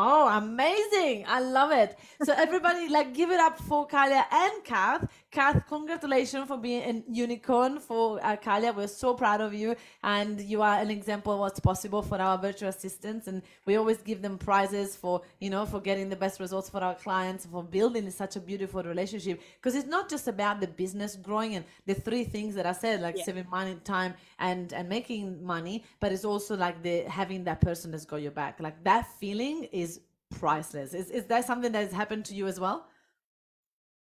Oh, 0.00 0.28
amazing. 0.28 1.24
I 1.26 1.40
love 1.40 1.72
it. 1.72 1.98
So 2.22 2.32
everybody 2.32 2.88
like 2.88 3.14
give 3.14 3.32
it 3.32 3.40
up 3.40 3.58
for 3.58 3.84
Kalia 3.88 4.22
and 4.30 4.62
Kath. 4.62 5.10
Kath, 5.30 5.66
congratulations 5.68 6.48
for 6.48 6.56
being 6.56 6.82
a 6.82 7.12
unicorn 7.12 7.80
for 7.80 8.18
uh, 8.24 8.34
Kalia. 8.36 8.74
We're 8.74 8.86
so 8.86 9.12
proud 9.12 9.42
of 9.42 9.52
you 9.52 9.76
and 10.02 10.40
you 10.40 10.62
are 10.62 10.78
an 10.80 10.90
example 10.90 11.34
of 11.34 11.40
what's 11.40 11.60
possible 11.60 12.00
for 12.00 12.18
our 12.18 12.38
virtual 12.38 12.70
assistants 12.70 13.26
and 13.26 13.42
we 13.66 13.76
always 13.76 13.98
give 13.98 14.22
them 14.22 14.38
prizes 14.38 14.96
for, 14.96 15.20
you 15.38 15.50
know, 15.50 15.66
for 15.66 15.80
getting 15.80 16.08
the 16.08 16.16
best 16.16 16.40
results 16.40 16.70
for 16.70 16.82
our 16.82 16.94
clients, 16.94 17.44
for 17.44 17.62
building 17.62 18.08
such 18.10 18.36
a 18.36 18.40
beautiful 18.40 18.82
relationship 18.82 19.42
because 19.60 19.74
it's 19.74 19.86
not 19.86 20.08
just 20.08 20.28
about 20.28 20.62
the 20.62 20.66
business 20.66 21.14
growing 21.16 21.56
and 21.56 21.64
the 21.84 21.94
three 21.94 22.24
things 22.24 22.54
that 22.54 22.64
I 22.64 22.72
said 22.72 23.02
like 23.02 23.18
yeah. 23.18 23.24
saving 23.24 23.50
money, 23.50 23.76
time 23.84 24.14
and 24.38 24.72
and 24.72 24.88
making 24.88 25.44
money, 25.44 25.84
but 26.00 26.10
it's 26.10 26.24
also 26.24 26.56
like 26.56 26.82
the 26.82 27.00
having 27.02 27.44
that 27.44 27.60
person 27.60 27.90
that's 27.90 28.06
got 28.06 28.22
your 28.22 28.32
back. 28.32 28.60
Like 28.60 28.82
that 28.84 29.06
feeling 29.20 29.64
is 29.72 30.00
priceless. 30.30 30.94
Is 30.94 31.10
is 31.10 31.24
that 31.26 31.44
something 31.44 31.72
that 31.72 31.82
has 31.82 31.92
happened 31.92 32.24
to 32.26 32.34
you 32.34 32.46
as 32.46 32.58
well? 32.58 32.86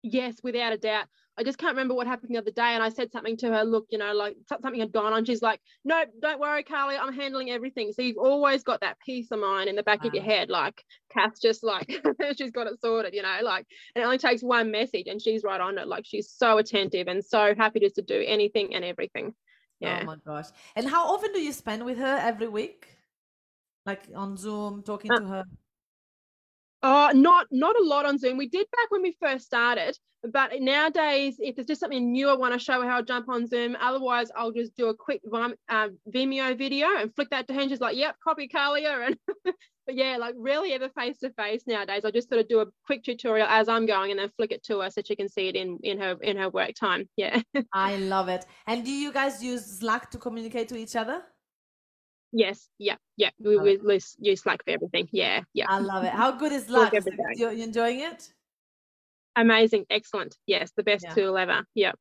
Yes, 0.09 0.37
without 0.42 0.73
a 0.73 0.79
doubt. 0.79 1.07
I 1.37 1.42
just 1.42 1.59
can't 1.59 1.73
remember 1.73 1.95
what 1.95 2.07
happened 2.07 2.31
the 2.31 2.38
other 2.38 2.53
day. 2.53 2.62
And 2.75 2.83
I 2.83 2.90
said 2.90 3.11
something 3.11 3.37
to 3.38 3.53
her, 3.53 3.64
look, 3.64 3.87
you 3.90 3.99
know, 3.99 4.12
like 4.14 4.37
something 4.49 4.79
had 4.79 4.92
gone 4.92 5.12
on. 5.12 5.25
She's 5.25 5.42
like, 5.42 5.61
no, 5.85 6.05
don't 6.23 6.38
worry, 6.38 6.62
Carly, 6.62 6.97
I'm 6.97 7.12
handling 7.12 7.51
everything. 7.51 7.92
So 7.92 8.03
you've 8.03 8.16
always 8.16 8.62
got 8.62 8.81
that 8.83 8.99
peace 9.05 9.33
of 9.33 9.40
mind 9.40 9.69
in 9.69 9.75
the 9.75 9.83
back 9.83 10.05
wow. 10.05 10.09
of 10.09 10.14
your 10.14 10.23
head. 10.23 10.49
Like 10.49 10.83
Kath's 11.12 11.40
just 11.40 11.64
like, 11.64 11.92
she's 12.38 12.53
got 12.53 12.69
it 12.69 12.81
sorted, 12.81 13.14
you 13.14 13.23
know, 13.23 13.38
like, 13.42 13.66
and 13.95 14.03
it 14.03 14.07
only 14.07 14.19
takes 14.19 14.42
one 14.42 14.71
message 14.71 15.09
and 15.09 15.21
she's 15.21 15.42
right 15.42 15.61
on 15.61 15.77
it. 15.77 15.88
Like 15.88 16.07
she's 16.07 16.31
so 16.31 16.59
attentive 16.59 17.09
and 17.09 17.25
so 17.25 17.55
happy 17.57 17.81
just 17.81 17.97
to 17.97 18.03
do 18.03 18.23
anything 18.25 18.75
and 18.75 18.85
everything. 18.85 19.35
Yeah. 19.81 19.99
Oh 20.03 20.07
my 20.07 20.16
gosh. 20.25 20.47
And 20.77 20.88
how 20.88 21.12
often 21.12 21.33
do 21.33 21.40
you 21.40 21.53
spend 21.53 21.85
with 21.85 21.99
her 21.99 22.19
every 22.23 22.49
week? 22.49 22.87
Like 23.85 24.05
on 24.14 24.37
Zoom, 24.37 24.85
talking 24.85 25.11
uh, 25.11 25.19
to 25.19 25.27
her? 25.27 25.45
Oh, 26.88 27.11
not 27.12 27.49
not 27.51 27.75
a 27.75 27.83
lot 27.83 28.07
on 28.07 28.16
Zoom. 28.16 28.37
We 28.37 28.49
did 28.49 28.64
back 28.70 28.92
when 28.92 29.03
we 29.03 29.16
first 29.20 29.44
started, 29.44 29.99
but 30.22 30.53
nowadays, 30.61 31.35
if 31.40 31.57
there's 31.57 31.66
just 31.66 31.81
something 31.81 32.12
new 32.12 32.29
I 32.29 32.37
want 32.37 32.53
to 32.53 32.61
show 32.61 32.81
how 32.83 33.01
to 33.01 33.05
jump 33.05 33.29
on 33.29 33.49
Zoom, 33.49 33.77
otherwise 33.81 34.29
I'll 34.37 34.53
just 34.53 34.77
do 34.77 34.87
a 34.87 34.94
quick 34.94 35.20
uh, 35.35 35.88
Vimeo 36.09 36.57
video 36.57 36.87
and 36.96 37.12
flick 37.12 37.31
that 37.31 37.49
to 37.49 37.55
her. 37.55 37.61
And 37.61 37.70
she's 37.70 37.81
like, 37.81 37.96
"Yep, 37.96 38.14
copy 38.22 38.46
Kalia." 38.46 39.05
And 39.05 39.16
but 39.44 39.96
yeah, 39.96 40.16
like 40.16 40.37
really 40.38 40.75
ever 40.75 40.88
face 40.90 41.18
to 41.18 41.31
face 41.31 41.64
nowadays. 41.66 42.05
I 42.05 42.12
just 42.12 42.29
sort 42.29 42.40
of 42.40 42.46
do 42.46 42.61
a 42.61 42.66
quick 42.85 43.03
tutorial 43.03 43.49
as 43.49 43.68
I'm 43.68 43.87
going 43.87 44.12
and 44.12 44.20
then 44.20 44.31
flick 44.37 44.53
it 44.53 44.62
to 44.66 44.79
her 44.83 44.90
so 44.90 45.03
she 45.05 45.16
can 45.16 45.29
see 45.29 45.49
it 45.49 45.57
in 45.57 45.81
in 45.83 45.99
her 45.99 46.14
in 46.22 46.37
her 46.37 46.51
work 46.51 46.75
time. 46.79 47.09
Yeah. 47.16 47.42
I 47.72 47.96
love 47.96 48.29
it. 48.29 48.46
And 48.68 48.85
do 48.85 48.92
you 48.92 49.12
guys 49.12 49.42
use 49.42 49.66
Slack 49.81 50.09
to 50.12 50.18
communicate 50.18 50.68
to 50.68 50.77
each 50.77 50.94
other? 50.94 51.25
Yes, 52.37 52.68
yeah, 52.79 52.96
yeah. 53.16 53.31
We, 53.42 53.57
we 53.57 54.01
use 54.18 54.42
Slack 54.42 54.62
for 54.62 54.70
everything. 54.70 55.09
Yeah, 55.11 55.40
yeah. 55.55 55.64
I 55.70 55.79
love 55.79 56.05
it. 56.05 56.12
How 56.12 56.33
good 56.33 56.53
is 56.53 56.64
Slack? 56.66 56.92
you're 57.35 57.51
enjoying 57.53 58.01
it? 58.01 58.31
Amazing, 59.37 59.87
excellent. 59.88 60.37
Yes, 60.46 60.70
the 60.77 60.83
best 60.83 61.05
yeah. 61.05 61.14
tool 61.14 61.38
ever. 61.38 61.64
Yeah. 61.75 61.92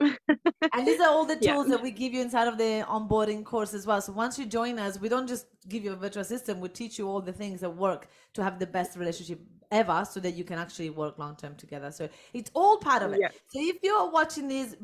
and 0.73 0.85
these 0.85 0.99
are 0.99 1.07
all 1.07 1.25
the 1.25 1.35
tools 1.47 1.67
yeah. 1.67 1.75
that 1.75 1.81
we 1.81 1.91
give 1.91 2.13
you 2.13 2.21
inside 2.21 2.49
of 2.49 2.57
the 2.57 2.85
onboarding 2.85 3.45
course 3.45 3.73
as 3.73 3.87
well. 3.87 4.01
So 4.01 4.11
once 4.11 4.37
you 4.37 4.45
join 4.45 4.77
us, 4.77 4.99
we 4.99 5.07
don't 5.07 5.27
just 5.27 5.45
give 5.69 5.85
you 5.85 5.93
a 5.93 5.95
virtual 5.95 6.21
assistant, 6.21 6.59
we 6.59 6.67
teach 6.67 6.99
you 6.99 7.07
all 7.07 7.21
the 7.21 7.33
things 7.33 7.61
that 7.61 7.69
work 7.69 8.09
to 8.33 8.43
have 8.43 8.59
the 8.59 8.67
best 8.67 8.97
relationship 8.97 9.39
ever 9.75 10.07
so 10.09 10.19
that 10.21 10.33
you 10.39 10.45
can 10.45 10.57
actually 10.57 10.89
work 10.89 11.19
long 11.19 11.35
term 11.35 11.55
together. 11.55 11.91
So 11.91 12.07
it's 12.33 12.49
all 12.53 12.77
part 12.77 13.01
of 13.03 13.13
it. 13.13 13.19
Yeah. 13.21 13.29
So 13.51 13.59
if 13.59 13.77
you're 13.83 14.09
watching 14.09 14.47
this, 14.47 14.75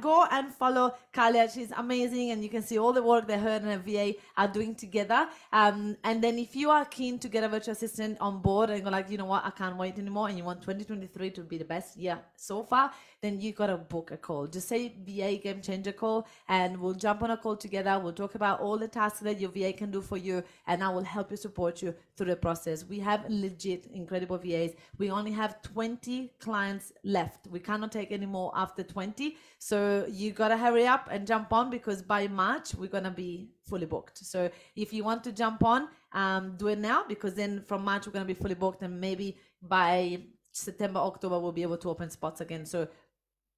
go 0.00 0.26
and 0.30 0.52
follow 0.52 0.94
Kalia. 1.14 1.52
She's 1.52 1.72
amazing 1.84 2.30
and 2.32 2.42
you 2.42 2.50
can 2.50 2.62
see 2.62 2.78
all 2.78 2.92
the 2.92 3.02
work 3.02 3.26
that 3.28 3.40
her 3.40 3.54
and 3.60 3.66
her 3.66 3.78
VA 3.78 4.14
are 4.36 4.48
doing 4.48 4.74
together. 4.74 5.28
Um, 5.52 5.96
and 6.04 6.22
then 6.22 6.38
if 6.38 6.54
you 6.54 6.68
are 6.70 6.84
keen 6.84 7.18
to 7.20 7.28
get 7.28 7.42
a 7.42 7.48
virtual 7.48 7.72
assistant 7.72 8.18
on 8.20 8.42
board 8.42 8.70
and 8.70 8.84
go 8.84 8.90
like, 8.90 9.10
you 9.10 9.16
know 9.16 9.30
what, 9.34 9.44
I 9.44 9.50
can't 9.50 9.76
wait 9.76 9.98
anymore 9.98 10.28
and 10.28 10.36
you 10.36 10.44
want 10.44 10.60
2023 10.60 11.30
to 11.30 11.40
be 11.42 11.58
the 11.58 11.64
best 11.64 11.96
year 11.96 12.18
so 12.36 12.62
far, 12.62 12.92
then 13.24 13.40
you 13.40 13.52
got 13.52 13.68
to 13.68 13.78
book 13.78 14.10
a 14.10 14.18
call. 14.18 14.46
Just 14.46 14.68
say 14.68 14.92
VA 15.06 15.36
Game 15.42 15.62
Changer 15.62 15.92
call 15.92 16.26
and 16.46 16.76
we'll 16.76 16.92
jump 16.92 17.22
on 17.22 17.30
a 17.30 17.36
call 17.38 17.56
together. 17.56 17.98
We'll 17.98 18.12
talk 18.12 18.34
about 18.34 18.60
all 18.60 18.76
the 18.76 18.86
tasks 18.86 19.20
that 19.20 19.40
your 19.40 19.50
VA 19.50 19.72
can 19.72 19.90
do 19.90 20.02
for 20.02 20.18
you 20.18 20.42
and 20.66 20.84
I 20.84 20.90
will 20.90 21.02
help 21.02 21.30
you 21.30 21.38
support 21.38 21.80
you 21.80 21.94
through 22.16 22.26
the 22.26 22.36
process. 22.36 22.84
We 22.84 22.98
have 23.00 23.24
legit 23.30 23.86
incredible 23.86 24.36
VAs. 24.36 24.72
We 24.98 25.10
only 25.10 25.32
have 25.32 25.62
20 25.62 26.32
clients 26.38 26.92
left. 27.02 27.46
We 27.46 27.60
cannot 27.60 27.92
take 27.92 28.12
any 28.12 28.26
more 28.26 28.52
after 28.54 28.82
20. 28.82 29.36
So 29.58 30.06
you 30.10 30.32
got 30.32 30.48
to 30.48 30.58
hurry 30.58 30.86
up 30.86 31.08
and 31.10 31.26
jump 31.26 31.50
on 31.52 31.70
because 31.70 32.02
by 32.02 32.28
March 32.28 32.74
we're 32.74 32.90
going 32.90 33.04
to 33.04 33.10
be 33.10 33.48
fully 33.62 33.86
booked. 33.86 34.18
So 34.18 34.50
if 34.76 34.92
you 34.92 35.02
want 35.02 35.24
to 35.24 35.32
jump 35.32 35.64
on, 35.64 35.88
um, 36.12 36.56
do 36.58 36.68
it 36.68 36.78
now 36.78 37.04
because 37.08 37.32
then 37.34 37.62
from 37.62 37.84
March 37.84 38.06
we're 38.06 38.12
going 38.12 38.26
to 38.26 38.34
be 38.34 38.38
fully 38.38 38.54
booked 38.54 38.82
and 38.82 39.00
maybe 39.00 39.38
by 39.62 40.18
September, 40.54 41.00
October, 41.00 41.38
we'll 41.38 41.52
be 41.52 41.62
able 41.62 41.76
to 41.76 41.90
open 41.90 42.08
spots 42.08 42.40
again. 42.40 42.64
So 42.64 42.86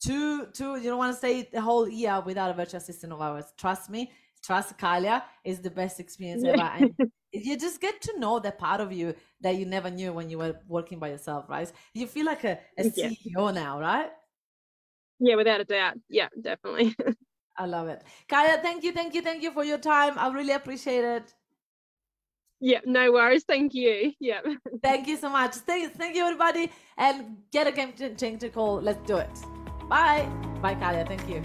two 0.05 0.47
two 0.53 0.77
you 0.77 0.85
don't 0.91 0.99
want 0.99 1.13
to 1.13 1.19
stay 1.19 1.49
the 1.53 1.61
whole 1.61 1.89
year 1.89 2.23
without 2.25 2.51
a 2.51 2.55
virtual 2.55 2.79
assistant 2.79 3.13
of 3.13 3.21
ours 3.21 3.53
trust 3.57 3.91
me 3.91 4.11
trust 4.43 4.77
Kalia 4.79 5.23
is 5.45 5.61
the 5.61 5.71
best 5.71 5.99
experience 6.01 6.45
ever 6.45 6.61
and 6.61 6.95
you 7.33 7.57
just 7.59 7.81
get 7.81 8.01
to 8.03 8.19
know 8.19 8.39
that 8.39 8.59
part 8.59 8.81
of 8.81 8.93
you 8.93 9.15
that 9.41 9.57
you 9.57 9.67
never 9.67 9.91
knew 9.91 10.13
when 10.13 10.29
you 10.29 10.39
were 10.39 10.55
working 10.69 10.99
by 10.99 11.09
yourself 11.09 11.49
right 11.49 11.71
you 11.95 12.07
feel 12.07 12.27
like 12.27 12.45
a, 12.45 12.59
a 12.79 12.85
yeah. 12.95 13.09
ceo 13.09 13.53
now 13.53 13.81
right 13.81 14.11
yeah 15.19 15.35
without 15.35 15.61
a 15.61 15.65
doubt 15.65 15.95
yeah 16.09 16.29
definitely 16.41 16.95
i 17.57 17.65
love 17.65 17.89
it 17.89 18.03
Kalia 18.29 18.61
thank 18.63 18.85
you 18.85 18.93
thank 18.93 19.15
you 19.15 19.23
thank 19.23 19.43
you 19.43 19.51
for 19.51 19.65
your 19.65 19.79
time 19.79 20.19
i 20.19 20.29
really 20.29 20.53
appreciate 20.53 21.05
it 21.05 21.35
yeah, 22.61 22.81
no 22.87 23.13
worries. 23.13 23.45
Thank 23.45 23.75
you. 23.75 24.13
Yeah. 24.19 24.41
thank 24.83 25.07
you 25.07 25.17
so 25.17 25.29
much. 25.29 25.57
Thank, 25.57 25.95
thank 25.95 26.17
you, 26.17 26.25
everybody. 26.25 26.71
And 26.97 27.37
get 27.53 27.67
a 27.67 27.73
game 27.73 27.93
changer 28.17 28.49
call. 28.49 28.81
Let's 28.81 29.07
do 29.07 29.19
it. 29.19 29.56
Bye. 29.89 30.29
Bye, 30.61 30.75
Kalia. 30.75 31.07
Thank 31.07 31.29
you. 31.29 31.43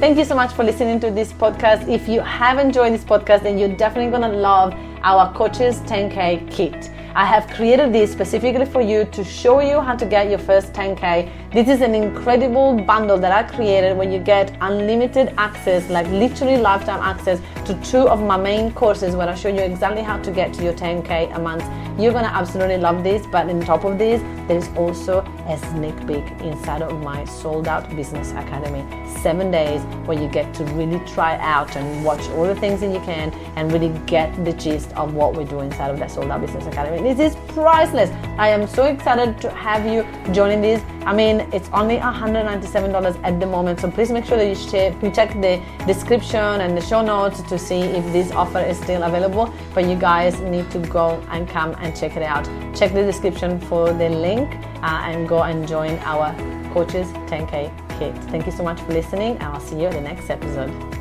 Thank 0.00 0.18
you 0.18 0.24
so 0.24 0.34
much 0.34 0.52
for 0.52 0.62
listening 0.62 1.00
to 1.00 1.10
this 1.10 1.32
podcast. 1.32 1.88
If 1.88 2.06
you 2.08 2.20
have 2.20 2.58
enjoyed 2.58 2.92
this 2.92 3.04
podcast, 3.04 3.42
then 3.42 3.58
you're 3.58 3.74
definitely 3.76 4.10
going 4.10 4.30
to 4.30 4.36
love 4.36 4.74
our 5.02 5.32
Coaches 5.32 5.80
10K 5.80 6.50
kit. 6.50 6.90
I 7.14 7.24
have 7.24 7.48
created 7.48 7.92
this 7.92 8.12
specifically 8.12 8.66
for 8.66 8.80
you 8.80 9.04
to 9.06 9.24
show 9.24 9.60
you 9.60 9.80
how 9.80 9.96
to 9.96 10.06
get 10.06 10.28
your 10.28 10.38
first 10.38 10.72
10K. 10.72 11.52
This 11.52 11.68
is 11.68 11.80
an 11.80 11.94
incredible 11.94 12.76
bundle 12.78 13.18
that 13.18 13.32
I 13.32 13.42
created 13.42 13.96
when 13.96 14.12
you 14.12 14.20
get 14.20 14.56
unlimited 14.60 15.34
access, 15.36 15.88
like 15.88 16.06
literally 16.08 16.58
lifetime 16.58 17.00
access 17.00 17.40
to 17.64 17.74
two 17.82 18.08
of 18.08 18.22
my 18.22 18.36
main 18.36 18.72
courses 18.72 19.16
where 19.16 19.28
I 19.28 19.34
show 19.34 19.48
you 19.48 19.62
exactly 19.62 20.02
how 20.02 20.18
to 20.18 20.30
get 20.30 20.52
to 20.54 20.62
your 20.62 20.74
10K 20.74 21.34
a 21.34 21.38
month. 21.40 21.64
You're 21.98 22.12
gonna 22.12 22.28
absolutely 22.28 22.76
love 22.76 23.02
this, 23.02 23.26
but 23.26 23.50
on 23.50 23.60
top 23.60 23.82
of 23.82 23.98
this, 23.98 24.22
there 24.46 24.56
is 24.56 24.68
also 24.76 25.22
a 25.48 25.58
sneak 25.58 25.96
peek 26.06 26.24
inside 26.42 26.80
of 26.80 27.02
my 27.02 27.24
sold 27.24 27.66
out 27.66 27.90
business 27.96 28.30
academy. 28.30 28.84
Seven 29.20 29.50
days 29.50 29.82
where 30.06 30.16
you 30.16 30.28
get 30.28 30.54
to 30.54 30.64
really 30.66 31.04
try 31.06 31.36
out 31.38 31.74
and 31.74 32.04
watch 32.04 32.20
all 32.30 32.44
the 32.44 32.54
things 32.54 32.82
that 32.82 32.92
you 32.92 33.00
can 33.00 33.32
and 33.56 33.72
really 33.72 33.88
get 34.06 34.32
the 34.44 34.52
gist 34.52 34.92
of 34.92 35.12
what 35.12 35.36
we 35.36 35.42
do 35.42 35.58
inside 35.58 35.90
of 35.90 35.98
that 35.98 36.12
sold 36.12 36.30
out 36.30 36.40
business 36.40 36.68
academy. 36.68 37.12
This 37.12 37.32
is 37.32 37.40
priceless. 37.48 38.10
I 38.38 38.50
am 38.50 38.68
so 38.68 38.84
excited 38.84 39.40
to 39.40 39.50
have 39.50 39.84
you 39.84 40.06
joining 40.32 40.60
this. 40.60 40.80
I 41.08 41.14
mean, 41.14 41.48
it's 41.54 41.70
only 41.72 41.96
$197 41.96 43.24
at 43.24 43.40
the 43.40 43.46
moment, 43.46 43.80
so 43.80 43.90
please 43.90 44.10
make 44.10 44.26
sure 44.26 44.36
that 44.36 44.46
you, 44.46 44.70
check, 44.70 45.02
you 45.02 45.10
check 45.10 45.32
the 45.40 45.58
description 45.86 46.60
and 46.60 46.76
the 46.76 46.82
show 46.82 47.00
notes 47.00 47.40
to 47.40 47.58
see 47.58 47.80
if 47.80 48.04
this 48.12 48.30
offer 48.32 48.58
is 48.58 48.76
still 48.76 49.02
available. 49.02 49.50
But 49.74 49.86
you 49.86 49.96
guys 49.96 50.38
need 50.40 50.70
to 50.70 50.80
go 50.80 51.24
and 51.30 51.48
come 51.48 51.74
and 51.78 51.96
check 51.96 52.18
it 52.18 52.22
out. 52.22 52.44
Check 52.76 52.92
the 52.92 53.04
description 53.04 53.58
for 53.58 53.90
the 53.94 54.10
link 54.10 54.54
uh, 54.82 55.08
and 55.08 55.26
go 55.26 55.44
and 55.44 55.66
join 55.66 55.98
our 56.00 56.34
Coaches 56.74 57.08
10K 57.30 57.72
kit. 57.98 58.14
Thank 58.24 58.44
you 58.44 58.52
so 58.52 58.62
much 58.62 58.78
for 58.82 58.92
listening, 58.92 59.38
and 59.38 59.44
I'll 59.44 59.60
see 59.60 59.80
you 59.80 59.86
in 59.86 59.94
the 59.94 60.02
next 60.02 60.28
episode. 60.28 60.97